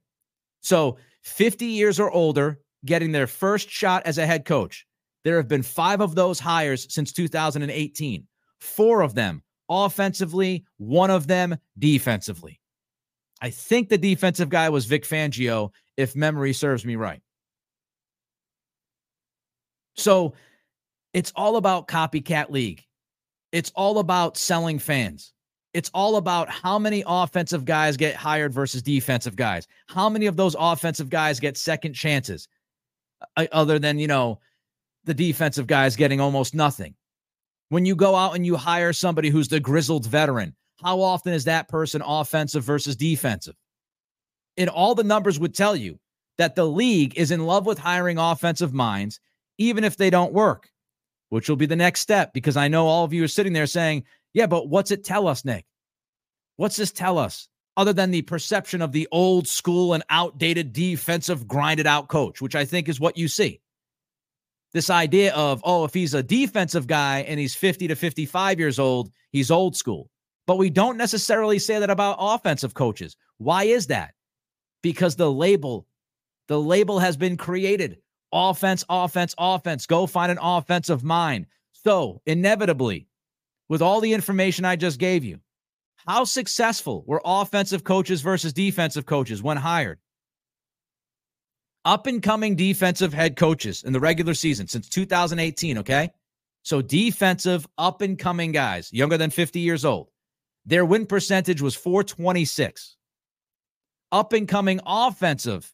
So 0.62 0.98
50 1.22 1.66
years 1.66 2.00
or 2.00 2.11
older 2.11 2.58
getting 2.84 3.12
their 3.12 3.28
first 3.28 3.70
shot 3.70 4.02
as 4.04 4.18
a 4.18 4.26
head 4.26 4.44
coach. 4.44 4.84
There 5.22 5.37
have 5.37 5.46
been 5.46 5.62
five 5.62 6.00
of 6.00 6.16
those 6.16 6.40
hires 6.40 6.92
since 6.92 7.12
2018, 7.12 8.26
four 8.58 9.02
of 9.02 9.14
them 9.14 9.44
offensively, 9.68 10.64
one 10.78 11.12
of 11.12 11.28
them 11.28 11.56
defensively. 11.78 12.61
I 13.40 13.50
think 13.50 13.90
the 13.90 13.98
defensive 13.98 14.48
guy 14.48 14.70
was 14.70 14.87
Vic 14.87 15.04
Fangio, 15.04 15.70
if 15.96 16.16
memory 16.16 16.52
serves 16.52 16.84
me 16.84 16.96
right. 16.96 17.22
So 19.98 20.34
it's 21.12 21.32
all 21.37 21.56
about 21.56 21.88
copycat 21.88 22.50
league. 22.50 22.84
It's 23.52 23.72
all 23.74 23.98
about 23.98 24.37
selling 24.37 24.78
fans. 24.78 25.32
It's 25.74 25.90
all 25.92 26.16
about 26.16 26.48
how 26.48 26.78
many 26.78 27.02
offensive 27.06 27.64
guys 27.64 27.96
get 27.96 28.14
hired 28.14 28.52
versus 28.52 28.82
defensive 28.82 29.37
guys. 29.37 29.66
How 29.87 30.08
many 30.08 30.26
of 30.26 30.37
those 30.37 30.56
offensive 30.58 31.11
guys 31.11 31.40
get 31.40 31.56
second 31.56 31.92
chances, 31.94 32.48
uh, 33.37 33.46
other 33.52 33.78
than, 33.78 33.98
you 33.98 34.06
know, 34.06 34.40
the 35.04 35.14
defensive 35.14 35.66
guys 35.66 35.96
getting 35.96 36.20
almost 36.20 36.54
nothing. 36.54 36.94
When 37.70 37.84
you 37.84 37.96
go 37.96 38.14
out 38.14 38.34
and 38.34 38.46
you 38.46 38.56
hire 38.56 38.92
somebody 38.92 39.30
who's 39.30 39.48
the 39.48 39.61
grizzled 39.61 40.06
veteran, 40.06 40.54
how 40.82 41.00
often 41.00 41.32
is 41.32 41.44
that 41.44 41.68
person 41.68 42.02
offensive 42.04 42.64
versus 42.64 42.96
defensive? 42.96 43.56
And 44.56 44.70
all 44.70 44.94
the 44.94 45.04
numbers 45.04 45.38
would 45.38 45.54
tell 45.54 45.76
you 45.76 45.98
that 46.38 46.54
the 46.54 46.66
league 46.66 47.18
is 47.18 47.30
in 47.30 47.46
love 47.46 47.66
with 47.66 47.78
hiring 47.78 48.18
offensive 48.18 48.72
minds 48.72 49.20
even 49.59 49.85
if 49.85 49.97
they 49.97 50.11
don't 50.11 50.33
work, 50.33 50.71
which 51.29 51.49
will 51.49 51.57
be 51.57 51.66
the 51.66 51.77
next 51.77 52.01
step. 52.01 52.33
Because 52.33 52.57
I 52.57 52.68
know 52.68 52.87
all 52.87 53.05
of 53.05 53.12
you 53.12 53.23
are 53.25 53.29
sitting 53.29 53.53
there 53.53 53.66
saying, 53.66 54.05
yeah, 54.33 54.47
but 54.47 54.68
what's 54.68 54.90
it 54.90 55.05
tell 55.05 55.29
us, 55.29 55.44
Nick? 55.44 55.66
What's 56.57 56.77
this 56.77 56.92
tell 56.92 57.18
us? 57.18 57.49
Other 57.77 57.92
than 57.92 58.11
the 58.11 58.23
perception 58.23 58.83
of 58.83 58.92
the 58.92 59.07
old 59.12 59.47
school 59.47 59.94
and 59.94 60.03
outdated 60.11 60.73
defensive 60.73 61.47
grinded 61.47 61.87
out 61.87 62.09
coach, 62.09 62.40
which 62.40 62.57
I 62.57 62.64
think 62.64 62.88
is 62.88 62.99
what 62.99 63.16
you 63.16 63.29
see. 63.29 63.61
This 64.73 64.90
idea 64.90 65.33
of, 65.35 65.62
oh, 65.64 65.85
if 65.85 65.94
he's 65.94 66.14
a 66.14 66.23
defensive 66.23 66.87
guy 66.87 67.21
and 67.21 67.38
he's 67.38 67.55
50 67.55 67.88
to 67.88 67.94
55 67.94 68.59
years 68.59 68.79
old, 68.79 69.11
he's 69.31 69.51
old 69.51 69.77
school. 69.77 70.11
But 70.47 70.59
we 70.59 70.71
don't 70.71 70.97
necessarily 70.97 71.59
say 71.59 71.79
that 71.79 71.90
about 71.90 72.16
offensive 72.18 72.75
coaches. 72.75 73.16
Why 73.38 73.64
is 73.64 73.87
that? 73.87 74.14
Because 74.83 75.16
the 75.16 75.31
label, 75.31 75.87
the 76.49 76.61
label 76.61 76.99
has 76.99 77.16
been 77.16 77.37
created 77.37 77.99
offense, 78.33 78.85
offense, 78.88 79.35
offense. 79.38 79.87
Go 79.87 80.07
find 80.07 80.33
an 80.33 80.38
offensive 80.41 81.03
mind. 81.03 81.47
So, 81.73 82.21
inevitably, 82.27 83.09
with 83.69 83.83
all 83.83 84.01
the 84.01 84.12
information 84.12 84.64
I 84.64 84.77
just 84.77 84.99
gave 84.99 85.25
you, 85.25 85.41
how 86.07 86.25
successful 86.25 87.05
were 87.07 87.23
offensive 87.25 87.85
coaches 87.85 88.23
versus 88.23 88.53
defensive 88.53 89.07
coaches 89.07 89.43
when 89.43 89.57
hired? 89.57 89.99
Up 91.85 92.07
and 92.07 92.23
coming 92.23 92.57
defensive 92.57 93.12
head 93.12 93.37
coaches 93.37 93.85
in 93.85 93.93
the 93.93 94.01
regular 94.01 94.35
season 94.35 94.67
since 94.67 94.88
2018, 94.88 95.79
okay? 95.79 96.11
So, 96.62 96.83
defensive 96.83 97.67
up 97.79 98.03
and 98.03 98.19
coming 98.19 98.53
guys, 98.53 98.93
younger 98.93 99.17
than 99.17 99.31
50 99.31 99.61
years 99.61 99.85
old, 99.85 100.09
their 100.67 100.85
win 100.85 101.07
percentage 101.07 101.62
was 101.62 101.75
426. 101.75 102.97
Up 104.11 104.33
and 104.33 104.49
coming 104.49 104.81
offensive 104.85 105.73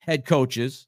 head 0.00 0.26
coaches 0.26 0.86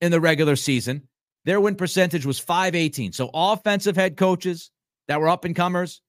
in 0.00 0.10
the 0.10 0.20
regular 0.20 0.56
season. 0.56 1.08
Their 1.44 1.60
win 1.60 1.74
percentage 1.74 2.24
was 2.24 2.38
518. 2.38 3.12
So 3.12 3.30
offensive 3.34 3.96
head 3.96 4.16
coaches 4.16 4.70
that 5.08 5.20
were 5.20 5.28
up 5.28 5.44
and 5.44 5.54
comers 5.54 6.00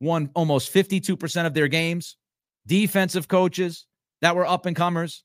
won 0.00 0.30
almost 0.34 0.72
52% 0.72 1.46
of 1.46 1.54
their 1.54 1.68
games. 1.68 2.16
Defensive 2.66 3.28
coaches 3.28 3.86
that 4.20 4.36
were 4.36 4.46
up 4.46 4.66
and 4.66 4.76
comers 4.76 5.24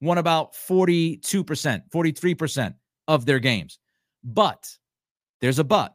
won 0.00 0.18
about 0.18 0.54
42%, 0.54 1.20
43% 1.22 2.74
of 3.08 3.26
their 3.26 3.38
games. 3.38 3.78
But 4.24 4.68
there's 5.40 5.58
a 5.58 5.64
but. 5.64 5.94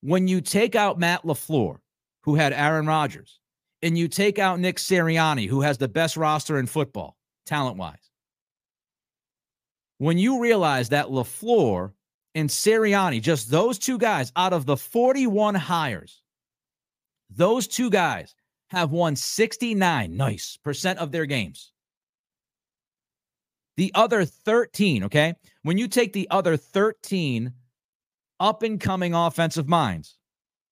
When 0.00 0.28
you 0.28 0.40
take 0.40 0.76
out 0.76 0.98
Matt 0.98 1.24
LaFleur, 1.24 1.78
who 2.22 2.36
had 2.36 2.52
Aaron 2.52 2.86
Rodgers, 2.86 3.40
and 3.82 3.96
you 3.96 4.08
take 4.08 4.38
out 4.38 4.60
Nick 4.60 4.76
Sirianni, 4.76 5.48
who 5.48 5.60
has 5.62 5.78
the 5.78 5.88
best 5.88 6.16
roster 6.16 6.58
in 6.58 6.66
football, 6.66 7.16
talent 7.46 7.76
wise, 7.76 8.07
when 9.98 10.18
you 10.18 10.40
realize 10.40 10.88
that 10.88 11.06
LaFleur 11.06 11.92
and 12.34 12.48
Sirianni, 12.48 13.20
just 13.20 13.50
those 13.50 13.78
two 13.78 13.98
guys 13.98 14.32
out 14.36 14.52
of 14.52 14.64
the 14.64 14.76
41 14.76 15.54
hires, 15.56 16.22
those 17.30 17.66
two 17.66 17.90
guys 17.90 18.34
have 18.68 18.90
won 18.90 19.16
69 19.16 20.16
nice 20.16 20.56
percent 20.62 20.98
of 20.98 21.12
their 21.12 21.26
games. 21.26 21.72
The 23.76 23.92
other 23.94 24.24
13, 24.24 25.04
okay? 25.04 25.34
When 25.62 25.78
you 25.78 25.88
take 25.88 26.12
the 26.12 26.28
other 26.30 26.56
13 26.56 27.52
up 28.40 28.62
and 28.62 28.80
coming 28.80 29.14
offensive 29.14 29.68
minds, 29.68 30.16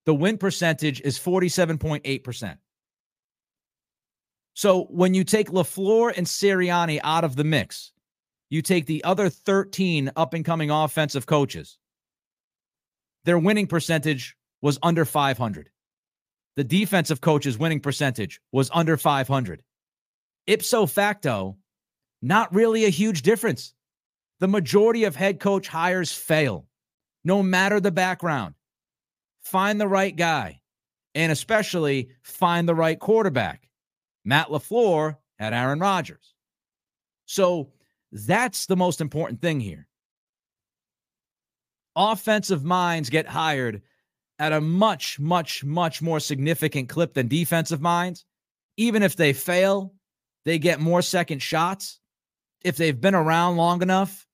the 0.05 0.13
win 0.13 0.37
percentage 0.37 1.01
is 1.01 1.19
47.8%. 1.19 2.57
So 4.53 4.85
when 4.85 5.13
you 5.13 5.23
take 5.23 5.49
LaFleur 5.49 6.13
and 6.17 6.25
Sirianni 6.25 6.99
out 7.03 7.23
of 7.23 7.35
the 7.35 7.43
mix, 7.43 7.91
you 8.49 8.61
take 8.61 8.85
the 8.85 9.03
other 9.03 9.29
13 9.29 10.11
up 10.15 10.33
and 10.33 10.45
coming 10.45 10.69
offensive 10.71 11.25
coaches, 11.25 11.77
their 13.25 13.39
winning 13.39 13.67
percentage 13.67 14.35
was 14.61 14.79
under 14.81 15.05
500. 15.05 15.69
The 16.55 16.63
defensive 16.63 17.21
coach's 17.21 17.57
winning 17.57 17.81
percentage 17.81 18.39
was 18.51 18.71
under 18.73 18.97
500. 18.97 19.63
Ipso 20.47 20.85
facto, 20.85 21.57
not 22.21 22.53
really 22.53 22.85
a 22.85 22.89
huge 22.89 23.21
difference. 23.21 23.73
The 24.39 24.47
majority 24.47 25.03
of 25.03 25.15
head 25.15 25.39
coach 25.39 25.67
hires 25.67 26.11
fail, 26.11 26.67
no 27.23 27.43
matter 27.43 27.79
the 27.79 27.91
background. 27.91 28.55
Find 29.41 29.79
the 29.79 29.87
right 29.87 30.15
guy, 30.15 30.61
and 31.15 31.31
especially 31.31 32.09
find 32.23 32.67
the 32.67 32.75
right 32.75 32.99
quarterback. 32.99 33.67
Matt 34.25 34.47
LaFleur 34.47 35.17
had 35.37 35.53
Aaron 35.53 35.79
Rodgers. 35.79 36.33
So 37.25 37.69
that's 38.11 38.65
the 38.65 38.77
most 38.77 39.01
important 39.01 39.41
thing 39.41 39.59
here. 39.59 39.87
Offensive 41.95 42.63
minds 42.63 43.09
get 43.09 43.27
hired 43.27 43.81
at 44.39 44.53
a 44.53 44.61
much, 44.61 45.19
much, 45.19 45.63
much 45.63 46.01
more 46.01 46.19
significant 46.19 46.89
clip 46.89 47.13
than 47.13 47.27
defensive 47.27 47.81
minds. 47.81 48.25
Even 48.77 49.01
if 49.01 49.15
they 49.15 49.33
fail, 49.33 49.93
they 50.45 50.59
get 50.59 50.79
more 50.79 51.01
second 51.01 51.41
shots. 51.41 51.99
If 52.63 52.77
they've 52.77 52.99
been 52.99 53.15
around 53.15 53.57
long 53.57 53.81
enough, 53.81 54.27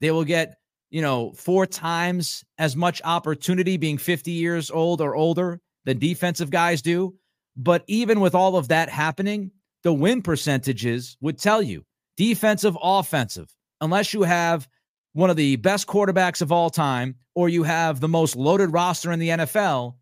they 0.00 0.10
will 0.10 0.24
get, 0.24 0.56
you 0.90 1.02
know, 1.02 1.32
four 1.32 1.66
times 1.66 2.44
as 2.58 2.74
much 2.74 3.02
opportunity 3.04 3.76
being 3.76 3.98
50 3.98 4.30
years 4.30 4.70
old 4.70 5.00
or 5.00 5.14
older 5.14 5.60
than 5.84 5.98
defensive 5.98 6.50
guys 6.50 6.80
do. 6.80 7.14
But 7.56 7.84
even 7.86 8.20
with 8.20 8.34
all 8.34 8.56
of 8.56 8.68
that 8.68 8.88
happening, 8.88 9.50
the 9.82 9.92
win 9.92 10.22
percentages 10.22 11.16
would 11.20 11.38
tell 11.38 11.60
you 11.62 11.84
defensive, 12.20 12.76
offensive, 12.82 13.50
unless 13.80 14.12
you 14.12 14.24
have 14.24 14.68
one 15.14 15.30
of 15.30 15.36
the 15.36 15.56
best 15.56 15.86
quarterbacks 15.86 16.42
of 16.42 16.52
all 16.52 16.68
time 16.68 17.14
or 17.34 17.48
you 17.48 17.62
have 17.62 17.98
the 17.98 18.08
most 18.08 18.36
loaded 18.36 18.70
roster 18.74 19.10
in 19.10 19.18
the 19.18 19.30
NFL, 19.30 19.94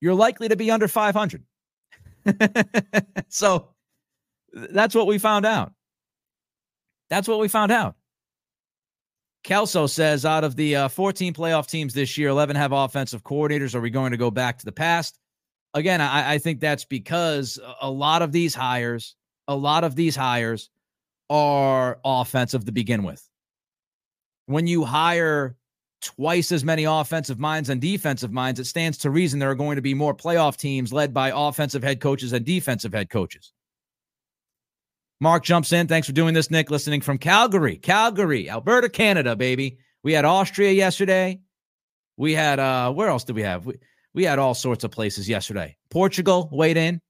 you're 0.00 0.12
likely 0.12 0.48
to 0.48 0.56
be 0.56 0.68
under 0.68 0.88
500. 0.88 1.44
so 3.28 3.68
that's 4.72 4.92
what 4.92 5.06
we 5.06 5.18
found 5.18 5.46
out. 5.46 5.72
That's 7.10 7.28
what 7.28 7.38
we 7.38 7.46
found 7.46 7.70
out. 7.70 7.94
Kelso 9.44 9.86
says 9.86 10.24
out 10.24 10.42
of 10.42 10.56
the 10.56 10.74
uh, 10.74 10.88
14 10.88 11.32
playoff 11.32 11.68
teams 11.68 11.94
this 11.94 12.18
year, 12.18 12.28
11 12.28 12.56
have 12.56 12.72
offensive 12.72 13.22
coordinators. 13.22 13.76
Are 13.76 13.80
we 13.80 13.90
going 13.90 14.10
to 14.10 14.16
go 14.16 14.32
back 14.32 14.58
to 14.58 14.64
the 14.64 14.72
past? 14.72 15.16
Again, 15.74 16.00
I, 16.00 16.32
I 16.32 16.38
think 16.38 16.58
that's 16.58 16.84
because 16.84 17.56
a 17.80 17.88
lot 17.88 18.20
of 18.20 18.32
these 18.32 18.52
hires 18.52 19.14
a 19.48 19.56
lot 19.56 19.84
of 19.84 19.96
these 19.96 20.16
hires 20.16 20.70
are 21.28 21.98
offensive 22.04 22.64
to 22.64 22.72
begin 22.72 23.02
with. 23.02 23.26
When 24.46 24.66
you 24.66 24.84
hire 24.84 25.56
twice 26.02 26.50
as 26.50 26.64
many 26.64 26.84
offensive 26.84 27.38
minds 27.38 27.68
and 27.68 27.80
defensive 27.80 28.32
minds, 28.32 28.58
it 28.58 28.64
stands 28.64 28.98
to 28.98 29.10
reason 29.10 29.38
there 29.38 29.50
are 29.50 29.54
going 29.54 29.76
to 29.76 29.82
be 29.82 29.94
more 29.94 30.14
playoff 30.14 30.56
teams 30.56 30.92
led 30.92 31.14
by 31.14 31.32
offensive 31.34 31.82
head 31.82 32.00
coaches 32.00 32.32
and 32.32 32.44
defensive 32.44 32.92
head 32.92 33.10
coaches. 33.10 33.52
Mark 35.20 35.44
jumps 35.44 35.72
in. 35.72 35.86
Thanks 35.86 36.06
for 36.06 36.14
doing 36.14 36.32
this, 36.32 36.50
Nick. 36.50 36.70
Listening 36.70 37.02
from 37.02 37.18
Calgary, 37.18 37.76
Calgary, 37.76 38.48
Alberta, 38.48 38.88
Canada, 38.88 39.36
baby. 39.36 39.78
We 40.02 40.14
had 40.14 40.24
Austria 40.24 40.72
yesterday. 40.72 41.40
We 42.16 42.34
had 42.34 42.58
uh 42.58 42.92
where 42.92 43.08
else 43.08 43.24
did 43.24 43.36
we 43.36 43.42
have? 43.42 43.66
We, 43.66 43.74
we 44.14 44.24
had 44.24 44.38
all 44.38 44.54
sorts 44.54 44.82
of 44.82 44.90
places 44.90 45.28
yesterday. 45.28 45.76
Portugal 45.90 46.48
weighed 46.50 46.78
in 46.78 47.00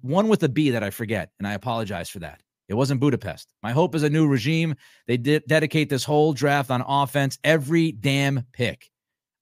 one 0.00 0.28
with 0.28 0.42
a 0.42 0.48
B 0.48 0.70
that 0.70 0.82
I 0.82 0.90
forget, 0.90 1.30
and 1.38 1.46
I 1.46 1.54
apologize 1.54 2.08
for 2.08 2.20
that. 2.20 2.40
It 2.68 2.74
wasn't 2.74 3.00
Budapest. 3.00 3.52
My 3.62 3.72
hope 3.72 3.94
is 3.94 4.02
a 4.02 4.10
new 4.10 4.26
regime. 4.26 4.74
They 5.06 5.16
dedicate 5.16 5.90
this 5.90 6.04
whole 6.04 6.32
draft 6.32 6.70
on 6.70 6.82
offense, 6.86 7.38
every 7.44 7.92
damn 7.92 8.42
pick. 8.52 8.90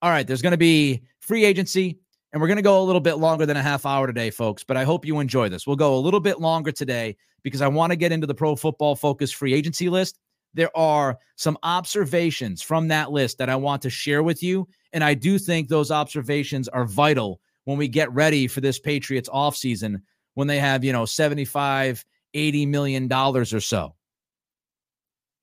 All 0.00 0.10
right, 0.10 0.26
there's 0.26 0.42
going 0.42 0.52
to 0.52 0.58
be 0.58 1.02
free 1.20 1.44
agency, 1.44 2.00
and 2.32 2.40
we're 2.40 2.48
going 2.48 2.56
to 2.56 2.62
go 2.62 2.82
a 2.82 2.84
little 2.84 3.00
bit 3.00 3.18
longer 3.18 3.46
than 3.46 3.56
a 3.56 3.62
half 3.62 3.86
hour 3.86 4.08
today, 4.08 4.30
folks. 4.30 4.64
But 4.64 4.76
I 4.76 4.82
hope 4.82 5.06
you 5.06 5.20
enjoy 5.20 5.48
this. 5.48 5.66
We'll 5.66 5.76
go 5.76 5.94
a 5.96 6.00
little 6.00 6.18
bit 6.18 6.40
longer 6.40 6.72
today 6.72 7.16
because 7.44 7.62
I 7.62 7.68
want 7.68 7.92
to 7.92 7.96
get 7.96 8.10
into 8.10 8.26
the 8.26 8.34
pro 8.34 8.56
football 8.56 8.96
focus 8.96 9.30
free 9.30 9.54
agency 9.54 9.88
list. 9.88 10.18
There 10.54 10.76
are 10.76 11.18
some 11.36 11.56
observations 11.62 12.60
from 12.60 12.88
that 12.88 13.12
list 13.12 13.38
that 13.38 13.48
I 13.48 13.56
want 13.56 13.82
to 13.82 13.90
share 13.90 14.22
with 14.22 14.42
you. 14.42 14.68
And 14.92 15.02
I 15.02 15.14
do 15.14 15.38
think 15.38 15.68
those 15.68 15.90
observations 15.90 16.68
are 16.68 16.84
vital 16.84 17.40
when 17.64 17.78
we 17.78 17.88
get 17.88 18.12
ready 18.12 18.46
for 18.48 18.60
this 18.60 18.78
Patriots 18.78 19.28
offseason 19.28 20.02
when 20.34 20.48
they 20.48 20.58
have, 20.58 20.84
you 20.84 20.92
know, 20.92 21.04
75, 21.04 22.04
80 22.34 22.66
million 22.66 23.08
dollars 23.08 23.52
or 23.52 23.60
so. 23.60 23.94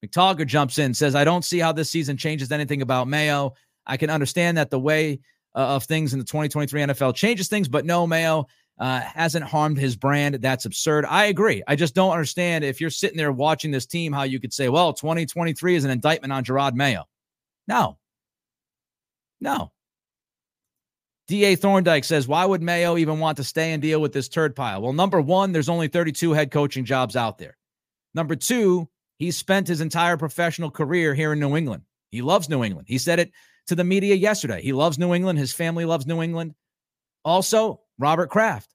McTogger 0.06 0.47
jumps 0.47 0.80
in, 0.80 0.93
says, 0.93 1.13
I 1.13 1.23
don't 1.23 1.43
see 1.43 1.60
how 1.60 1.71
this 1.71 1.89
season 1.89 2.17
changes 2.17 2.52
anything 2.52 2.82
about 2.82 3.08
Mayo. 3.08 3.54
I 3.86 3.97
can 3.97 4.10
understand 4.10 4.58
that 4.58 4.69
the 4.69 4.80
way 4.80 5.19
uh, 5.56 5.75
of 5.75 5.84
things 5.84 6.13
in 6.13 6.19
the 6.19 6.25
2023 6.25 6.82
NFL 6.82 7.15
changes 7.15 7.47
things, 7.47 7.67
but 7.67 7.86
no, 7.86 8.08
Mayo 8.08 8.47
uh, 8.80 9.02
hasn't 9.02 9.43
harmed 9.43 9.78
his 9.78 9.97
brand. 9.97 10.36
That's 10.36 10.65
absurd. 10.65 11.06
I 11.06 11.25
agree. 11.25 11.62
I 11.67 11.75
just 11.75 11.95
don't 11.95 12.12
understand 12.12 12.63
if 12.63 12.80
you're 12.80 12.89
sitting 12.89 13.17
there 13.17 13.32
watching 13.32 13.71
this 13.71 13.86
team, 13.86 14.13
how 14.13 14.23
you 14.23 14.39
could 14.39 14.54
say, 14.54 14.69
well, 14.69 14.93
2023 14.93 15.75
is 15.75 15.84
an 15.84 15.91
indictment 15.91 16.32
on 16.32 16.45
Jerod 16.45 16.75
Mayo. 16.75 17.04
No. 17.67 17.97
No. 19.41 19.71
D.A. 21.29 21.55
Thorndike 21.55 22.05
says, 22.05 22.27
Why 22.27 22.43
would 22.43 22.63
Mayo 22.63 22.97
even 22.97 23.19
want 23.19 23.37
to 23.37 23.43
stay 23.43 23.71
and 23.71 23.79
deal 23.83 24.01
with 24.01 24.13
this 24.13 24.27
turd 24.27 24.55
pile? 24.55 24.81
Well, 24.81 24.93
number 24.93 25.21
one, 25.21 25.51
there's 25.51 25.69
only 25.69 25.87
32 25.87 26.31
head 26.31 26.49
coaching 26.49 26.85
jobs 26.85 27.15
out 27.15 27.37
there. 27.37 27.55
Number 28.15 28.35
two, 28.35 28.89
he 29.17 29.29
spent 29.29 29.67
his 29.67 29.79
entire 29.79 30.17
professional 30.17 30.71
career 30.71 31.13
here 31.13 31.31
in 31.31 31.39
New 31.39 31.55
England. 31.55 31.83
He 32.09 32.23
loves 32.23 32.49
New 32.49 32.63
England. 32.63 32.87
He 32.89 32.97
said 32.97 33.19
it 33.19 33.31
to 33.67 33.75
the 33.75 33.83
media 33.83 34.15
yesterday. 34.15 34.59
He 34.63 34.73
loves 34.73 34.97
New 34.97 35.13
England. 35.13 35.37
His 35.37 35.53
family 35.53 35.85
loves 35.85 36.07
New 36.07 36.23
England. 36.23 36.55
Also, 37.23 37.81
Robert 37.99 38.31
Kraft. 38.31 38.73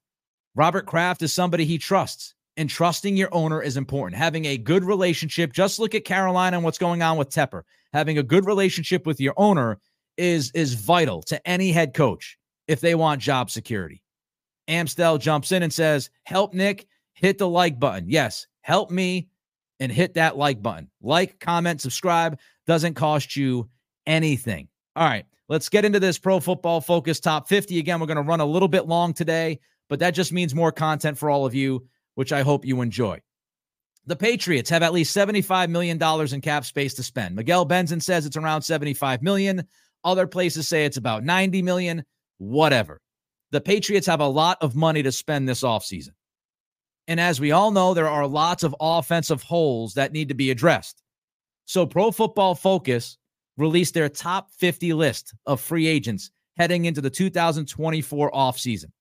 Robert 0.55 0.85
Kraft 0.85 1.23
is 1.23 1.33
somebody 1.33 1.65
he 1.65 1.77
trusts, 1.77 2.35
and 2.55 2.69
trusting 2.69 3.17
your 3.17 3.27
owner 3.33 3.61
is 3.61 3.75
important. 3.75 4.17
Having 4.17 4.45
a 4.45 4.57
good 4.57 4.85
relationship, 4.85 5.51
just 5.51 5.77
look 5.77 5.93
at 5.93 6.05
Carolina 6.05 6.55
and 6.55 6.63
what's 6.63 6.77
going 6.77 7.01
on 7.01 7.17
with 7.17 7.31
Tepper. 7.31 7.63
Having 7.91 8.17
a 8.17 8.23
good 8.23 8.45
relationship 8.45 9.05
with 9.05 9.19
your 9.19 9.33
owner 9.35 9.77
is 10.15 10.51
is 10.51 10.75
vital 10.75 11.21
to 11.23 11.45
any 11.45 11.73
head 11.73 11.93
coach 11.93 12.37
if 12.67 12.81
they 12.81 12.95
want 12.95 13.21
job 13.21 13.49
security. 13.49 14.01
Amstel 14.67 15.17
jumps 15.17 15.51
in 15.51 15.63
and 15.63 15.71
says, 15.71 16.09
Help 16.23 16.53
Nick, 16.53 16.87
hit 17.13 17.37
the 17.37 17.47
like 17.47 17.79
button. 17.79 18.09
Yes, 18.09 18.47
help 18.61 18.91
me 18.91 19.29
and 19.79 19.91
hit 19.91 20.13
that 20.15 20.37
like 20.37 20.61
button. 20.61 20.89
Like, 21.01 21.39
comment, 21.39 21.81
subscribe. 21.81 22.39
Doesn't 22.65 22.95
cost 22.95 23.35
you 23.35 23.69
anything. 24.05 24.67
All 24.95 25.07
right, 25.07 25.25
let's 25.49 25.69
get 25.69 25.85
into 25.85 25.99
this 25.99 26.17
pro 26.17 26.39
football 26.39 26.81
focus 26.81 27.19
top 27.19 27.47
50. 27.47 27.79
Again, 27.79 27.99
we're 27.99 28.07
going 28.07 28.15
to 28.17 28.23
run 28.23 28.41
a 28.41 28.45
little 28.45 28.67
bit 28.67 28.87
long 28.87 29.13
today, 29.13 29.59
but 29.89 29.99
that 29.99 30.11
just 30.11 30.31
means 30.31 30.55
more 30.55 30.71
content 30.71 31.17
for 31.17 31.29
all 31.29 31.45
of 31.45 31.53
you, 31.53 31.85
which 32.15 32.31
I 32.31 32.41
hope 32.41 32.65
you 32.65 32.81
enjoy. 32.81 33.21
The 34.07 34.15
Patriots 34.15 34.69
have 34.69 34.83
at 34.83 34.93
least 34.93 35.15
$75 35.15 35.69
million 35.69 36.01
in 36.01 36.41
cap 36.41 36.63
space 36.63 36.93
to 36.93 37.03
spend. 37.03 37.35
Miguel 37.35 37.65
Benzan 37.67 38.01
says 38.01 38.25
it's 38.25 38.37
around 38.37 38.61
75 38.61 39.23
million. 39.23 39.67
Other 40.03 40.27
places 40.27 40.67
say 40.67 40.85
it's 40.85 40.97
about 40.97 41.23
90 41.23 41.63
million 41.63 42.05
whatever. 42.37 43.01
The 43.51 43.61
Patriots 43.61 44.07
have 44.07 44.19
a 44.19 44.27
lot 44.27 44.57
of 44.61 44.75
money 44.75 45.03
to 45.03 45.11
spend 45.11 45.47
this 45.47 45.63
offseason. 45.63 46.11
And 47.07 47.19
as 47.19 47.39
we 47.39 47.51
all 47.51 47.71
know, 47.71 47.93
there 47.93 48.09
are 48.09 48.27
lots 48.27 48.63
of 48.63 48.75
offensive 48.79 49.43
holes 49.43 49.93
that 49.93 50.11
need 50.11 50.29
to 50.29 50.35
be 50.35 50.51
addressed. 50.51 51.01
So, 51.65 51.85
Pro 51.85 52.11
Football 52.11 52.55
Focus 52.55 53.17
released 53.57 53.93
their 53.93 54.09
top 54.09 54.51
50 54.51 54.93
list 54.93 55.33
of 55.45 55.61
free 55.61 55.87
agents 55.87 56.31
heading 56.57 56.85
into 56.85 57.01
the 57.01 57.09
2024 57.09 58.31
offseason. 58.31 58.91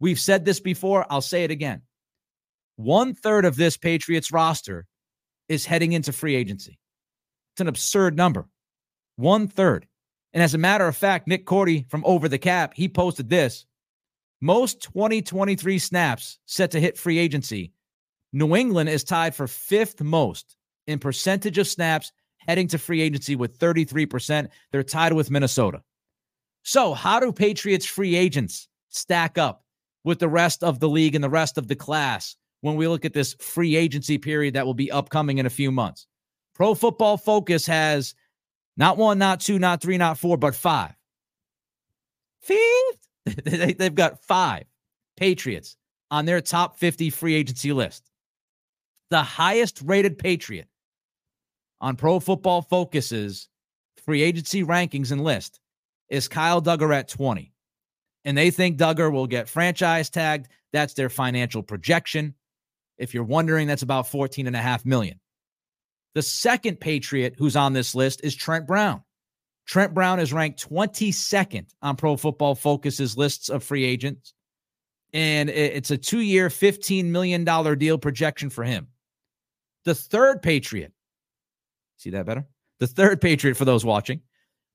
We've 0.00 0.18
said 0.20 0.44
this 0.44 0.60
before, 0.60 1.06
I'll 1.10 1.20
say 1.20 1.44
it 1.44 1.50
again. 1.50 1.82
one 2.76 3.14
third 3.14 3.44
of 3.44 3.56
this 3.56 3.76
Patriots 3.76 4.32
roster 4.32 4.86
is 5.48 5.64
heading 5.66 5.92
into 5.92 6.12
free 6.12 6.36
agency. 6.36 6.78
It's 7.54 7.60
an 7.60 7.68
absurd 7.68 8.16
number. 8.16 8.48
One 9.16 9.48
third. 9.48 9.86
And 10.32 10.42
as 10.42 10.54
a 10.54 10.58
matter 10.58 10.86
of 10.86 10.96
fact, 10.96 11.26
Nick 11.26 11.46
Korte 11.46 11.88
from 11.88 12.04
Over 12.04 12.28
the 12.28 12.38
Cap, 12.38 12.74
he 12.74 12.88
posted 12.88 13.28
this. 13.28 13.64
Most 14.40 14.82
2023 14.82 15.78
snaps 15.78 16.38
set 16.46 16.70
to 16.72 16.80
hit 16.80 16.98
free 16.98 17.18
agency. 17.18 17.72
New 18.32 18.54
England 18.54 18.88
is 18.88 19.04
tied 19.04 19.34
for 19.34 19.46
fifth 19.46 20.02
most 20.02 20.56
in 20.86 20.98
percentage 20.98 21.58
of 21.58 21.66
snaps 21.66 22.12
heading 22.46 22.68
to 22.68 22.78
free 22.78 23.00
agency 23.00 23.36
with 23.36 23.58
33%. 23.58 24.48
They're 24.70 24.82
tied 24.82 25.12
with 25.12 25.30
Minnesota. 25.30 25.82
So, 26.62 26.94
how 26.94 27.20
do 27.20 27.32
Patriots 27.32 27.86
free 27.86 28.14
agents 28.14 28.68
stack 28.90 29.38
up 29.38 29.64
with 30.04 30.18
the 30.18 30.28
rest 30.28 30.62
of 30.62 30.80
the 30.80 30.88
league 30.88 31.14
and 31.14 31.24
the 31.24 31.30
rest 31.30 31.58
of 31.58 31.68
the 31.68 31.76
class 31.76 32.36
when 32.60 32.76
we 32.76 32.88
look 32.88 33.04
at 33.04 33.14
this 33.14 33.34
free 33.40 33.76
agency 33.76 34.18
period 34.18 34.54
that 34.54 34.66
will 34.66 34.74
be 34.74 34.90
upcoming 34.90 35.38
in 35.38 35.46
a 35.46 35.50
few 35.50 35.72
months? 35.72 36.06
Pro 36.54 36.74
Football 36.74 37.16
Focus 37.16 37.66
has 37.66 38.14
not 38.78 38.96
one, 38.96 39.18
not 39.18 39.40
two, 39.40 39.58
not 39.58 39.82
three, 39.82 39.98
not 39.98 40.18
four, 40.18 40.38
but 40.38 40.54
five. 40.54 40.94
Fifth? 42.40 43.08
They've 43.44 43.94
got 43.94 44.22
five 44.22 44.64
Patriots 45.16 45.76
on 46.10 46.24
their 46.24 46.40
top 46.40 46.78
50 46.78 47.10
free 47.10 47.34
agency 47.34 47.72
list. 47.72 48.08
The 49.10 49.22
highest 49.22 49.82
rated 49.84 50.16
Patriot 50.16 50.68
on 51.80 51.96
Pro 51.96 52.20
Football 52.20 52.62
Focus's 52.62 53.48
free 54.04 54.22
agency 54.22 54.62
rankings 54.62 55.10
and 55.10 55.24
list 55.24 55.60
is 56.08 56.28
Kyle 56.28 56.62
Dugger 56.62 56.94
at 56.94 57.08
20. 57.08 57.52
And 58.24 58.38
they 58.38 58.50
think 58.50 58.78
Dugger 58.78 59.12
will 59.12 59.26
get 59.26 59.48
franchise 59.48 60.08
tagged. 60.08 60.48
That's 60.72 60.94
their 60.94 61.08
financial 61.08 61.62
projection. 61.62 62.34
If 62.96 63.12
you're 63.12 63.24
wondering, 63.24 63.66
that's 63.66 63.82
about 63.82 64.08
14 64.08 64.46
and 64.46 64.56
a 64.56 64.60
half 64.60 64.84
million. 64.84 65.18
The 66.14 66.22
second 66.22 66.80
Patriot 66.80 67.34
who's 67.38 67.56
on 67.56 67.72
this 67.72 67.94
list 67.94 68.20
is 68.24 68.34
Trent 68.34 68.66
Brown. 68.66 69.02
Trent 69.66 69.92
Brown 69.92 70.18
is 70.18 70.32
ranked 70.32 70.66
22nd 70.68 71.66
on 71.82 71.96
Pro 71.96 72.16
Football 72.16 72.54
Focus's 72.54 73.16
lists 73.16 73.50
of 73.50 73.62
free 73.62 73.84
agents. 73.84 74.32
And 75.12 75.48
it's 75.50 75.90
a 75.90 75.98
two 75.98 76.20
year, 76.20 76.48
$15 76.48 77.06
million 77.06 77.44
deal 77.44 77.98
projection 77.98 78.50
for 78.50 78.64
him. 78.64 78.88
The 79.84 79.94
third 79.94 80.42
Patriot, 80.42 80.92
see 81.96 82.10
that 82.10 82.26
better? 82.26 82.46
The 82.78 82.86
third 82.86 83.20
Patriot 83.20 83.54
for 83.56 83.64
those 83.64 83.84
watching, 83.84 84.20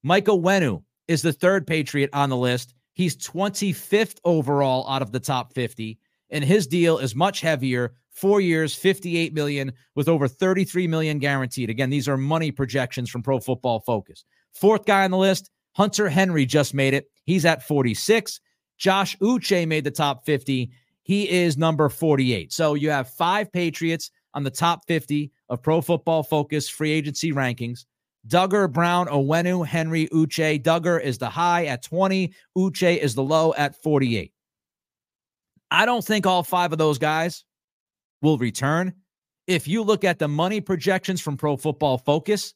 Michael 0.04 0.42
Onwenu 0.42 0.84
is 1.08 1.22
the 1.22 1.34
third 1.34 1.68
Patriot 1.68 2.10
on 2.14 2.30
the 2.30 2.38
list. 2.38 2.74
He's 2.94 3.18
25th 3.18 4.18
overall 4.24 4.90
out 4.90 5.02
of 5.02 5.12
the 5.12 5.20
top 5.20 5.54
50, 5.54 5.98
and 6.34 6.44
his 6.44 6.68
deal 6.68 6.98
is 6.98 7.16
much 7.16 7.40
heavier 7.40 7.94
four 8.10 8.42
years, 8.42 8.76
58 8.76 9.34
million 9.34 9.72
with 9.96 10.10
over 10.10 10.28
33 10.28 10.88
million 10.88 11.20
guaranteed. 11.20 11.70
Again, 11.70 11.90
these 11.90 12.10
are 12.10 12.18
money 12.18 12.52
projections 12.52 13.10
from 13.10 13.24
Pro 13.24 13.40
Football 13.40 13.80
Focus. 13.80 14.26
Fourth 14.52 14.86
guy 14.86 15.06
on 15.06 15.12
the 15.12 15.18
list, 15.18 15.52
Hunter 15.74 16.10
Henry 16.10 16.46
just 16.46 16.74
made 16.74 16.94
it. 16.94 17.10
He's 17.26 17.46
at 17.46 17.64
46. 17.64 18.42
Josh 18.78 19.18
Uche 19.20 19.68
made 19.68 19.84
the 19.84 19.92
top 19.92 20.26
50. 20.26 20.72
He 21.04 21.30
is 21.30 21.58
number 21.58 21.88
48. 21.88 22.52
So 22.52 22.74
you 22.74 22.90
have 22.90 23.10
five 23.10 23.52
Patriots 23.52 24.12
on 24.34 24.44
the 24.44 24.52
top 24.52 24.88
50 24.88 25.32
of 25.50 25.62
Pro 25.62 25.82
Football 25.82 26.24
Focus 26.24 26.68
free 26.68 26.92
agency 26.92 27.32
rankings. 27.32 27.86
Dugger, 28.28 28.72
Brown, 28.72 29.08
Onwenu, 29.08 29.66
Henry, 29.66 30.08
Uche. 30.08 30.62
Dugger 30.62 31.02
is 31.02 31.18
the 31.18 31.30
high 31.30 31.66
at 31.66 31.84
20. 31.84 32.34
Uche 32.58 32.98
is 32.98 33.14
the 33.16 33.24
low 33.24 33.54
at 33.56 33.82
48. 33.84 34.33
I 35.74 35.88
don't 35.88 36.06
think 36.06 36.28
all 36.28 36.44
five 36.44 36.72
of 36.72 36.78
those 36.78 37.00
guys 37.00 37.44
will 38.22 38.38
return. 38.38 38.94
If 39.48 39.68
you 39.68 39.82
look 39.82 40.04
at 40.04 40.20
the 40.20 40.28
money 40.28 40.62
projections 40.62 41.20
from 41.20 41.36
Pro 41.36 41.58
Football 41.58 41.98
Focus 41.98 42.54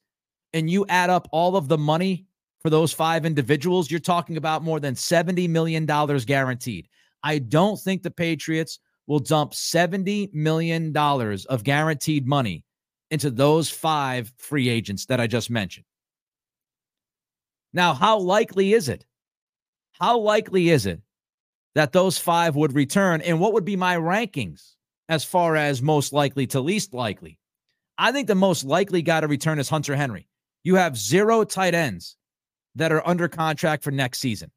and 0.54 0.70
you 0.70 0.86
add 0.88 1.10
up 1.10 1.28
all 1.32 1.56
of 1.56 1.68
the 1.68 1.80
money 1.80 2.28
for 2.62 2.70
those 2.70 2.94
five 2.94 3.26
individuals, 3.26 3.90
you're 3.90 4.00
talking 4.00 4.38
about 4.38 4.64
more 4.64 4.80
than 4.80 4.94
$70 4.94 5.50
million 5.50 5.86
guaranteed. 5.86 6.88
I 7.24 7.40
don't 7.40 7.80
think 7.80 8.04
the 8.04 8.12
Patriots 8.12 8.78
will 9.08 9.20
dump 9.20 9.54
$70 9.54 10.32
million 10.32 10.96
of 10.96 11.64
guaranteed 11.64 12.28
money 12.28 12.64
into 13.10 13.32
those 13.32 13.68
five 13.68 14.32
free 14.38 14.70
agents 14.70 15.08
that 15.08 15.20
I 15.20 15.26
just 15.26 15.50
mentioned. 15.50 15.86
Now, 17.74 17.96
how 17.96 18.20
likely 18.20 18.74
is 18.74 18.90
it? 18.90 19.08
How 19.94 20.20
likely 20.20 20.70
is 20.70 20.86
it 20.86 21.02
that 21.78 21.92
those 21.92 22.18
five 22.18 22.56
would 22.56 22.74
return? 22.74 23.22
And 23.22 23.40
what 23.40 23.54
would 23.54 23.64
be 23.64 23.76
my 23.76 23.96
rankings 23.96 24.74
as 25.10 25.24
far 25.24 25.56
as 25.56 25.82
most 25.82 26.14
likely 26.14 26.48
to 26.48 26.60
least 26.60 26.92
likely. 26.94 27.38
I 27.98 28.12
think 28.12 28.28
the 28.28 28.36
most 28.36 28.64
likely 28.64 29.02
guy 29.02 29.22
to 29.22 29.28
return 29.28 29.60
is 29.60 29.70
Hunter 29.70 29.96
Henry. 29.96 30.28
You 30.64 30.76
have 30.76 30.98
zero 30.98 31.44
tight 31.44 31.74
ends 31.74 32.18
that 32.76 32.92
are 32.92 33.08
under 33.08 33.28
contract 33.28 33.84
for 33.84 33.92
next 33.92 34.20
season. 34.20 34.52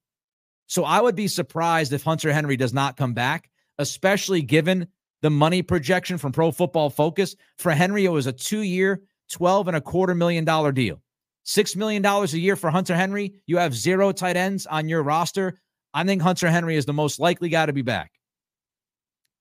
So 0.67 0.85
I 0.85 1.01
would 1.01 1.17
be 1.17 1.29
surprised 1.29 1.93
if 1.93 2.03
Hunter 2.03 2.33
Henry 2.33 2.57
does 2.57 2.73
not 2.73 2.97
come 2.97 3.15
back, 3.15 3.51
especially 3.79 4.43
given 4.43 4.89
the 5.23 5.31
money 5.31 5.63
projection 5.63 6.19
from 6.19 6.33
Pro 6.33 6.51
Football 6.51 6.91
Focus. 6.91 7.37
For 7.59 7.73
Henry, 7.73 8.05
it 8.05 8.11
was 8.11 8.27
a 8.27 8.33
two 8.33 8.63
year, 8.63 9.03
12 9.31 9.69
and 9.69 9.77
a 9.77 9.81
quarter 9.81 10.15
million 10.15 10.45
dollar 10.45 10.73
deal. 10.73 11.03
$6 11.47 11.77
million 11.77 12.05
a 12.05 12.25
year 12.27 12.55
for 12.55 12.71
Hunter 12.71 12.95
Henry. 12.95 13.35
You 13.47 13.57
have 13.57 13.75
zero 13.75 14.13
tight 14.13 14.37
ends 14.37 14.67
on 14.67 14.89
your 14.89 15.03
roster. 15.03 15.59
I 15.93 16.05
think 16.05 16.23
Hunter 16.23 16.49
Henry 16.51 16.77
is 16.77 16.87
the 16.87 16.93
most 16.93 17.19
likely 17.19 17.49
guy 17.49 17.67
to 17.67 17.73
be 17.73 17.83
back. 17.83 18.13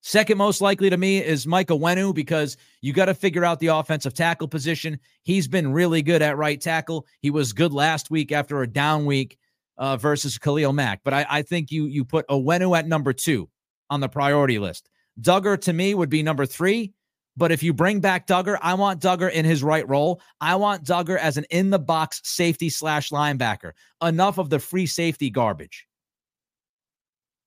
Second 0.02 0.38
most 0.38 0.62
likely 0.62 0.90
to 0.90 0.98
me 0.98 1.24
is 1.24 1.46
Michael 1.46 1.78
Onwenu 1.80 2.16
because 2.16 2.56
you 2.82 2.94
got 2.94 3.06
to 3.06 3.14
figure 3.14 3.44
out 3.44 3.60
the 3.60 3.68
offensive 3.68 4.14
tackle 4.14 4.48
position. 4.48 4.98
He's 5.24 5.48
been 5.48 5.74
really 5.74 6.02
good 6.02 6.22
at 6.22 6.38
right 6.38 6.60
tackle. 6.60 7.06
He 7.20 7.30
was 7.30 7.52
good 7.52 7.74
last 7.74 8.10
week 8.10 8.32
after 8.32 8.62
a 8.62 8.68
down 8.68 9.06
week 9.06 9.38
uh, 9.78 9.98
versus 9.98 10.38
Khalil 10.38 10.72
Mack. 10.72 11.02
But 11.04 11.14
I, 11.14 11.26
I 11.30 11.42
think 11.42 11.70
you 11.70 11.86
you 11.86 12.06
put 12.06 12.28
Onwenu 12.30 12.78
at 12.78 12.88
number 12.88 13.12
two 13.12 13.50
on 13.90 14.00
the 14.00 14.08
priority 14.08 14.58
list. 14.58 14.90
Dugger 15.20 15.60
to 15.62 15.74
me 15.74 15.94
would 15.94 16.10
be 16.10 16.24
number 16.24 16.46
three. 16.46 16.94
But 17.36 17.52
if 17.52 17.64
you 17.64 17.74
bring 17.74 18.00
back 18.00 18.28
Dugger, 18.28 18.58
I 18.62 18.74
want 18.74 19.02
Dugger 19.02 19.32
in 19.32 19.46
his 19.46 19.64
right 19.64 19.88
role. 19.88 20.22
I 20.42 20.56
want 20.56 20.84
Dugger 20.84 21.18
as 21.18 21.38
an 21.38 21.46
in 21.50 21.70
the 21.70 21.80
box 21.80 22.22
safety 22.24 22.70
slash 22.70 23.12
linebacker. 23.12 23.74
Enough 24.02 24.38
of 24.38 24.50
the 24.50 24.60
free 24.60 24.86
safety 24.86 25.30
garbage. 25.30 25.88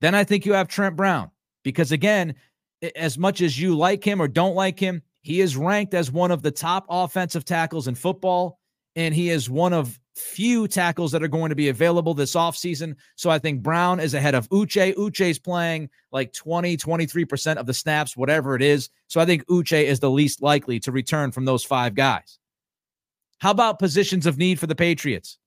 Then 0.03 0.15
I 0.15 0.25
think 0.25 0.45
you 0.45 0.53
have 0.53 0.69
Trent 0.69 0.97
Brown. 0.97 1.31
Because 1.63 1.93
again, 1.93 2.35
as 2.97 3.17
much 3.17 3.41
as 3.41 3.59
you 3.59 3.77
like 3.77 4.05
him 4.05 4.21
or 4.21 4.29
don't 4.29 4.57
like 4.57 4.79
him, 4.79 5.01
he 5.23 5.41
is 5.41 5.57
ranked 5.57 5.95
as 5.95 6.11
one 6.11 6.33
of 6.33 6.43
the 6.43 6.51
top 6.51 6.85
offensive 6.91 7.45
tackles 7.45 7.89
in 7.89 7.95
football. 7.95 8.59
And 8.97 9.15
he 9.15 9.31
is 9.31 9.49
one 9.49 9.73
of 9.73 9.99
few 10.17 10.69
tackles 10.69 11.13
that 11.13 11.23
are 11.23 11.29
going 11.29 11.49
to 11.49 11.55
be 11.55 11.69
available 11.69 12.13
this 12.13 12.35
offseason. 12.35 12.97
So 13.15 13.31
I 13.31 13.39
think 13.39 13.63
Brown 13.63 14.01
is 14.01 14.13
ahead 14.13 14.35
of 14.35 14.49
Uche. 14.51 14.95
Uche's 14.95 15.39
playing 15.39 15.89
like 16.11 16.33
20, 16.33 16.77
23% 16.77 17.57
of 17.57 17.67
the 17.67 17.73
snaps, 17.73 18.17
whatever 18.17 18.55
it 18.55 18.61
is. 18.61 18.91
So 19.07 19.21
I 19.21 19.25
think 19.25 19.47
Uche 19.47 19.85
is 19.85 20.01
the 20.01 20.11
least 20.11 20.43
likely 20.43 20.81
to 20.81 20.93
return 20.93 21.31
from 21.31 21.47
those 21.47 21.65
five 21.65 21.95
guys. 21.95 22.39
How 23.39 23.53
about 23.53 23.79
positions 23.79 24.27
of 24.27 24.37
need 24.37 24.59
for 24.59 24.67
the 24.67 24.75
Patriots? 24.75 25.39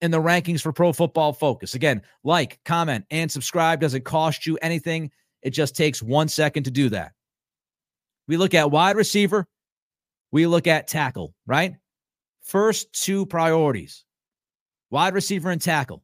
In 0.00 0.10
the 0.10 0.20
rankings 0.20 0.60
for 0.60 0.72
Pro 0.72 0.92
Football 0.92 1.32
Focus. 1.32 1.74
Again, 1.74 2.02
like, 2.24 2.60
comment, 2.64 3.04
and 3.10 3.30
subscribe 3.30 3.80
doesn't 3.80 4.04
cost 4.04 4.46
you 4.46 4.58
anything. 4.62 5.10
It 5.42 5.50
just 5.50 5.76
takes 5.76 6.02
one 6.02 6.28
second 6.28 6.64
to 6.64 6.70
do 6.70 6.88
that. 6.90 7.12
We 8.28 8.36
look 8.36 8.54
at 8.54 8.70
wide 8.70 8.96
receiver, 8.96 9.46
we 10.32 10.46
look 10.46 10.66
at 10.66 10.88
tackle, 10.88 11.34
right? 11.46 11.76
First 12.42 12.92
two 12.92 13.26
priorities 13.26 14.04
wide 14.90 15.14
receiver 15.14 15.50
and 15.50 15.60
tackle. 15.60 16.02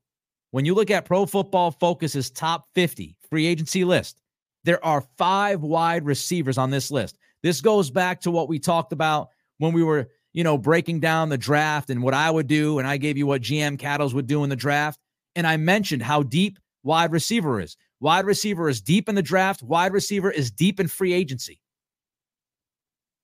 When 0.51 0.64
you 0.64 0.75
look 0.75 0.91
at 0.91 1.05
Pro 1.05 1.25
Football 1.25 1.71
Focus's 1.71 2.31
top 2.31 2.69
50 2.75 3.16
free 3.31 3.47
agency 3.47 3.85
list, 3.85 4.21
there 4.64 4.85
are 4.85 5.07
five 5.16 5.62
wide 5.62 6.05
receivers 6.05 6.59
on 6.59 6.71
this 6.71 6.91
list. 6.91 7.19
This 7.43 7.61
goes 7.61 7.91
back 7.91 8.21
to 8.23 8.31
what 8.31 8.49
we 8.49 8.59
talked 8.59 8.93
about 8.93 9.29
when 9.59 9.73
we 9.73 9.83
were, 9.83 10.11
you 10.33 10.45
know, 10.45 10.57
breaking 10.57 11.01
down 11.01 11.28
the 11.28 11.39
draft 11.39 11.91
and 11.91 12.03
what 12.03 12.14
I 12.14 12.30
would 12.30 12.47
do. 12.47 12.78
And 12.78 12.89
I 12.89 12.97
gave 12.97 13.16
you 13.16 13.26
what 13.26 13.43
GM 13.43 13.78
Cattles 13.78 14.14
would 14.14 14.26
do 14.26 14.45
in 14.45 14.51
the 14.51 14.57
draft. 14.57 14.99
And 15.37 15.47
I 15.47 15.57
mentioned 15.57 16.03
how 16.03 16.22
deep 16.22 16.59
wide 16.83 17.12
receiver 17.12 17.61
is. 17.61 17.76
Wide 18.01 18.24
receiver 18.24 18.68
is 18.68 18.80
deep 18.80 19.09
in 19.09 19.14
the 19.14 19.22
draft. 19.22 19.62
Wide 19.62 19.93
receiver 19.93 20.30
is 20.30 20.51
deep 20.51 20.80
in 20.80 20.89
free 20.89 21.12
agency. 21.12 21.61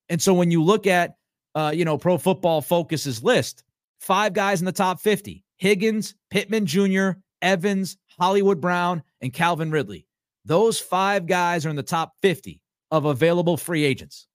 And 0.07 0.21
so 0.21 0.33
when 0.33 0.51
you 0.51 0.63
look 0.63 0.87
at, 0.87 1.15
uh, 1.55 1.71
you 1.75 1.85
know, 1.85 1.97
Pro 1.97 2.17
Football 2.17 2.61
Focus's 2.61 3.23
list, 3.23 3.63
five 3.99 4.33
guys 4.33 4.61
in 4.61 4.65
the 4.65 4.71
top 4.71 5.01
50 5.01 5.43
Higgins, 5.57 6.15
Pittman 6.31 6.65
Jr., 6.65 7.11
Evans, 7.41 7.97
Hollywood 8.19 8.61
Brown, 8.61 9.03
and 9.21 9.33
Calvin 9.33 9.71
Ridley. 9.71 10.05
Those 10.45 10.79
five 10.79 11.27
guys 11.27 11.65
are 11.65 11.69
in 11.69 11.75
the 11.75 11.83
top 11.83 12.13
50 12.21 12.61
of 12.91 13.05
available 13.05 13.57
free 13.57 13.83
agents. 13.83 14.27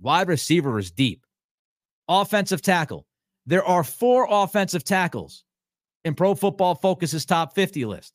Wide 0.00 0.28
receiver 0.28 0.78
is 0.78 0.90
deep. 0.90 1.24
Offensive 2.08 2.62
tackle. 2.62 3.06
There 3.46 3.64
are 3.64 3.84
four 3.84 4.26
offensive 4.30 4.84
tackles 4.84 5.44
in 6.04 6.14
Pro 6.14 6.34
Football 6.34 6.74
Focus's 6.74 7.24
top 7.24 7.54
50 7.54 7.84
list. 7.84 8.12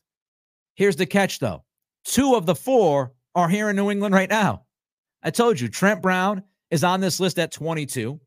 Here's 0.75 0.95
the 0.95 1.05
catch, 1.05 1.39
though 1.39 1.63
two 2.05 2.35
of 2.35 2.45
the 2.45 2.55
four 2.55 3.13
are 3.35 3.49
here 3.49 3.69
in 3.69 3.75
New 3.75 3.91
England 3.91 4.15
right 4.15 4.29
now. 4.29 4.63
I 5.23 5.29
told 5.29 5.59
you, 5.59 5.67
Trent 5.67 6.01
Brown 6.01 6.43
is 6.71 6.83
on 6.83 7.01
this 7.01 7.19
list 7.19 7.37
at 7.37 7.51
22. 7.51 8.19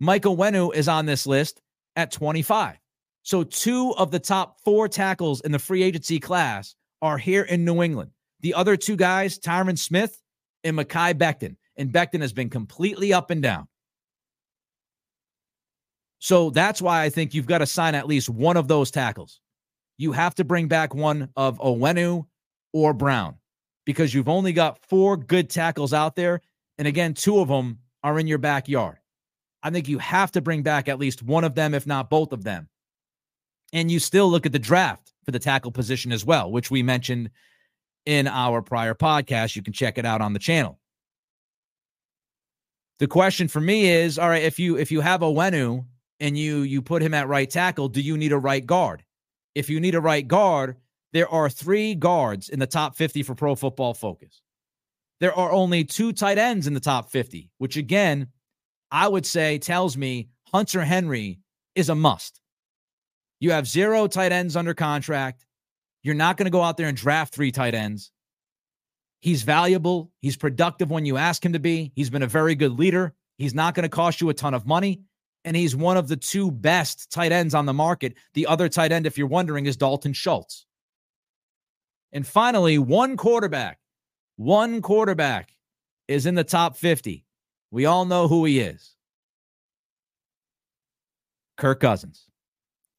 Michael 0.00 0.36
Onwenu 0.36 0.74
is 0.74 0.88
on 0.88 1.06
this 1.06 1.26
list 1.26 1.62
at 1.96 2.12
25. 2.12 2.76
So 3.22 3.44
two 3.44 3.94
of 3.96 4.10
the 4.10 4.18
top 4.18 4.60
four 4.64 4.88
tackles 4.88 5.40
in 5.42 5.52
the 5.52 5.58
free 5.58 5.82
agency 5.82 6.18
class 6.20 6.74
are 7.00 7.18
here 7.18 7.42
in 7.42 7.64
New 7.64 7.82
England. 7.82 8.10
The 8.40 8.54
other 8.54 8.76
two 8.76 8.96
guys, 8.96 9.38
Tyron 9.38 9.78
Smith 9.78 10.20
and 10.64 10.76
Mekhi 10.76 11.14
Becton. 11.14 11.56
And 11.76 11.92
Becton 11.92 12.20
has 12.20 12.32
been 12.32 12.50
completely 12.50 13.12
up 13.12 13.30
and 13.30 13.42
down. 13.42 13.66
So 16.22 16.50
that's 16.50 16.80
why 16.80 17.02
I 17.02 17.08
think 17.08 17.34
you've 17.34 17.48
got 17.48 17.58
to 17.58 17.66
sign 17.66 17.96
at 17.96 18.06
least 18.06 18.30
one 18.30 18.56
of 18.56 18.68
those 18.68 18.92
tackles. 18.92 19.40
You 19.98 20.12
have 20.12 20.36
to 20.36 20.44
bring 20.44 20.68
back 20.68 20.94
one 20.94 21.28
of 21.34 21.58
Onwenu 21.58 22.24
or 22.72 22.94
Brown 22.94 23.38
because 23.84 24.14
you've 24.14 24.28
only 24.28 24.52
got 24.52 24.78
four 24.86 25.16
good 25.16 25.50
tackles 25.50 25.92
out 25.92 26.14
there. 26.14 26.40
And 26.78 26.86
again, 26.86 27.14
two 27.14 27.40
of 27.40 27.48
them 27.48 27.80
are 28.04 28.20
in 28.20 28.28
your 28.28 28.38
backyard. 28.38 28.98
I 29.64 29.70
think 29.70 29.88
you 29.88 29.98
have 29.98 30.30
to 30.32 30.40
bring 30.40 30.62
back 30.62 30.88
at 30.88 31.00
least 31.00 31.24
one 31.24 31.42
of 31.42 31.56
them, 31.56 31.74
if 31.74 31.88
not 31.88 32.08
both 32.08 32.32
of 32.32 32.44
them. 32.44 32.68
And 33.72 33.90
you 33.90 33.98
still 33.98 34.30
look 34.30 34.46
at 34.46 34.52
the 34.52 34.60
draft 34.60 35.12
for 35.24 35.32
the 35.32 35.40
tackle 35.40 35.72
position 35.72 36.12
as 36.12 36.24
well, 36.24 36.52
which 36.52 36.70
we 36.70 36.84
mentioned 36.84 37.30
in 38.06 38.28
our 38.28 38.62
prior 38.62 38.94
podcast. 38.94 39.56
You 39.56 39.62
can 39.62 39.72
check 39.72 39.98
it 39.98 40.06
out 40.06 40.20
on 40.20 40.34
the 40.34 40.38
channel. 40.38 40.78
The 43.00 43.08
question 43.08 43.48
for 43.48 43.60
me 43.60 43.88
is, 43.88 44.20
all 44.20 44.28
right, 44.28 44.44
if 44.44 44.60
you 44.60 44.78
if 44.78 44.92
you 44.92 45.00
have 45.00 45.22
Onwenu 45.22 45.84
and 46.22 46.38
you 46.38 46.60
you 46.60 46.80
put 46.80 47.02
him 47.02 47.12
at 47.12 47.28
right 47.28 47.50
tackle, 47.50 47.88
do 47.88 48.00
you 48.00 48.16
need 48.16 48.32
a 48.32 48.38
right 48.38 48.64
guard? 48.64 49.04
If 49.54 49.68
you 49.68 49.80
need 49.80 49.94
a 49.94 50.00
right 50.00 50.26
guard, 50.26 50.76
there 51.12 51.28
are 51.28 51.50
three 51.50 51.94
guards 51.94 52.48
in 52.48 52.60
the 52.60 52.66
top 52.66 52.96
50 52.96 53.22
for 53.24 53.34
Pro 53.34 53.54
Football 53.54 53.92
Focus. 53.92 54.40
There 55.20 55.34
are 55.34 55.52
only 55.52 55.84
two 55.84 56.12
tight 56.12 56.38
ends 56.38 56.66
in 56.66 56.74
the 56.74 56.80
top 56.80 57.10
50, 57.10 57.50
which 57.58 57.76
again, 57.76 58.28
I 58.90 59.08
would 59.08 59.26
say 59.26 59.58
tells 59.58 59.96
me 59.96 60.28
Hunter 60.52 60.82
Henry 60.82 61.40
is 61.74 61.88
a 61.88 61.94
must. 61.94 62.40
You 63.40 63.50
have 63.50 63.66
zero 63.66 64.06
tight 64.06 64.32
ends 64.32 64.56
under 64.56 64.74
contract. 64.74 65.44
You're 66.02 66.14
not 66.14 66.36
going 66.36 66.46
to 66.46 66.50
go 66.50 66.62
out 66.62 66.76
there 66.76 66.88
and 66.88 66.96
draft 66.96 67.34
three 67.34 67.50
tight 67.50 67.74
ends. 67.74 68.12
He's 69.20 69.42
valuable. 69.42 70.12
He's 70.20 70.36
productive 70.36 70.90
when 70.90 71.04
you 71.04 71.16
ask 71.16 71.44
him 71.44 71.52
to 71.52 71.60
be. 71.60 71.92
He's 71.94 72.10
been 72.10 72.22
a 72.22 72.28
very 72.28 72.54
good 72.54 72.72
leader. 72.72 73.14
He's 73.38 73.54
not 73.54 73.74
going 73.74 73.84
to 73.84 73.88
cost 73.88 74.20
you 74.20 74.28
a 74.28 74.34
ton 74.34 74.54
of 74.54 74.66
money. 74.66 75.02
And 75.44 75.56
he's 75.56 75.74
one 75.74 75.96
of 75.96 76.08
the 76.08 76.16
two 76.16 76.50
best 76.50 77.10
tight 77.10 77.32
ends 77.32 77.54
on 77.54 77.66
the 77.66 77.72
market. 77.72 78.14
The 78.34 78.46
other 78.46 78.68
tight 78.68 78.92
end, 78.92 79.06
if 79.06 79.18
you're 79.18 79.26
wondering, 79.26 79.66
is 79.66 79.76
Dalton 79.76 80.12
Schultz. 80.12 80.66
And 82.12 82.26
finally, 82.26 82.78
one 82.78 83.16
quarterback, 83.16 83.78
one 84.36 84.82
quarterback 84.82 85.54
is 86.08 86.26
in 86.26 86.34
the 86.34 86.44
top 86.44 86.76
50. 86.76 87.24
We 87.70 87.86
all 87.86 88.04
know 88.04 88.28
who 88.28 88.44
he 88.44 88.60
is 88.60 88.94
Kirk 91.56 91.80
Cousins. 91.80 92.26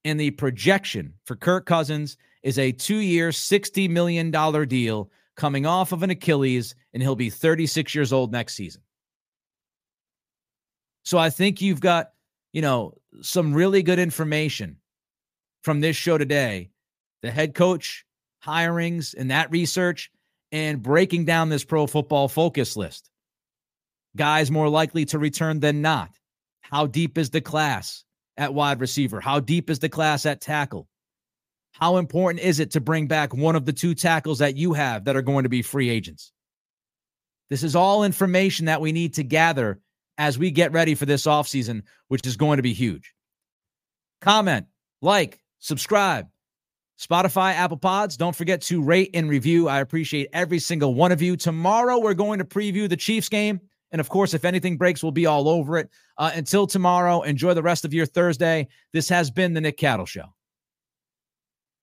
And 0.06 0.20
the 0.20 0.32
projection 0.32 1.14
for 1.26 1.36
Kirk 1.36 1.66
Cousins 1.66 2.18
is 2.42 2.60
a 2.60 2.72
two 2.72 2.98
year, 2.98 3.30
$60 3.30 3.90
million 3.90 4.32
deal 4.68 5.10
coming 5.36 5.66
off 5.66 5.92
of 5.92 6.04
an 6.04 6.10
Achilles, 6.10 6.76
and 6.94 7.02
he'll 7.02 7.16
be 7.16 7.30
36 7.30 7.96
years 7.96 8.14
old 8.14 8.32
next 8.32 8.56
season. 8.56 8.82
So 11.04 11.18
I 11.18 11.30
think 11.30 11.62
you've 11.62 11.82
got, 11.82 12.13
you 12.54 12.62
know, 12.62 12.94
some 13.22 13.54
really 13.54 13.84
good 13.84 14.00
information 14.00 14.78
from 15.64 15.82
this 15.82 15.96
show 15.96 16.18
today. 16.18 16.70
The 17.22 17.32
head 17.32 17.54
coach 17.54 18.06
hirings 18.44 19.14
and 19.18 19.32
that 19.32 19.52
research 19.52 20.10
and 20.52 20.82
breaking 20.82 21.26
down 21.26 21.50
this 21.50 21.64
pro 21.66 21.88
football 21.88 22.28
focus 22.28 22.78
list. 22.78 23.10
Guys 24.16 24.52
more 24.52 24.70
likely 24.70 25.06
to 25.06 25.20
return 25.20 25.60
than 25.60 25.82
not. 25.82 26.12
How 26.62 26.86
deep 26.86 27.18
is 27.18 27.32
the 27.32 27.42
class? 27.42 28.06
at 28.38 28.54
wide 28.54 28.80
receiver? 28.80 29.20
How 29.20 29.40
deep 29.40 29.70
is 29.70 29.80
the 29.80 29.90
class 29.90 30.26
at 30.26 30.42
tackle? 30.42 30.88
How 31.72 31.98
important 31.98 32.44
is 32.44 32.60
it 32.60 32.72
to 32.72 32.82
bring 32.82 33.08
back 33.08 33.34
one 33.34 33.56
of 33.56 33.66
the 33.66 33.74
two 33.74 33.96
tackles 33.96 34.40
that 34.40 34.56
you 34.56 34.74
have 34.74 35.06
that 35.06 35.16
are 35.16 35.22
going 35.22 35.44
to 35.44 35.50
be 35.50 35.62
free 35.62 35.90
agents? 35.90 36.32
This 37.50 37.64
is 37.64 37.76
all 37.76 38.04
information 38.04 38.66
that 38.68 38.82
we 38.82 38.92
need 38.92 39.16
to 39.16 39.24
gather 39.24 39.80
as 40.18 40.38
we 40.38 40.52
get 40.52 40.72
ready 40.72 40.96
for 40.96 41.06
this 41.06 41.26
offseason, 41.26 41.84
which 42.08 42.26
is 42.26 42.38
going 42.38 42.58
to 42.58 42.64
be 42.64 42.74
huge. 42.74 43.14
Comment, 44.22 44.66
like, 45.02 45.40
subscribe. 45.60 46.28
Spotify, 47.00 47.54
Apple 47.54 47.78
Pods, 47.78 48.16
don't 48.16 48.36
forget 48.36 48.62
to 48.62 48.82
rate 48.82 49.10
and 49.14 49.30
review. 49.30 49.68
I 49.68 49.80
appreciate 49.80 50.30
every 50.32 50.60
single 50.60 50.94
one 50.94 51.12
of 51.12 51.22
you. 51.22 51.36
Tomorrow, 51.36 52.00
we're 52.00 52.14
going 52.14 52.40
to 52.40 52.46
preview 52.46 52.88
the 52.88 52.96
Chiefs 52.96 53.30
game. 53.30 53.60
And 53.92 54.00
of 54.00 54.10
course, 54.10 54.34
if 54.34 54.46
anything 54.46 54.78
breaks, 54.78 55.04
we'll 55.04 55.12
be 55.12 55.26
all 55.26 55.50
over 55.50 55.78
it. 55.78 55.90
Uh, 56.18 56.32
until 56.34 56.66
tomorrow, 56.66 57.22
enjoy 57.22 57.54
the 57.54 57.62
rest 57.62 57.86
of 57.86 57.94
your 57.94 58.06
Thursday. 58.06 58.68
This 58.92 59.10
has 59.10 59.30
been 59.30 59.54
the 59.54 59.62
Nick 59.62 59.78
Cattles 59.78 60.10
Show. 60.10 60.26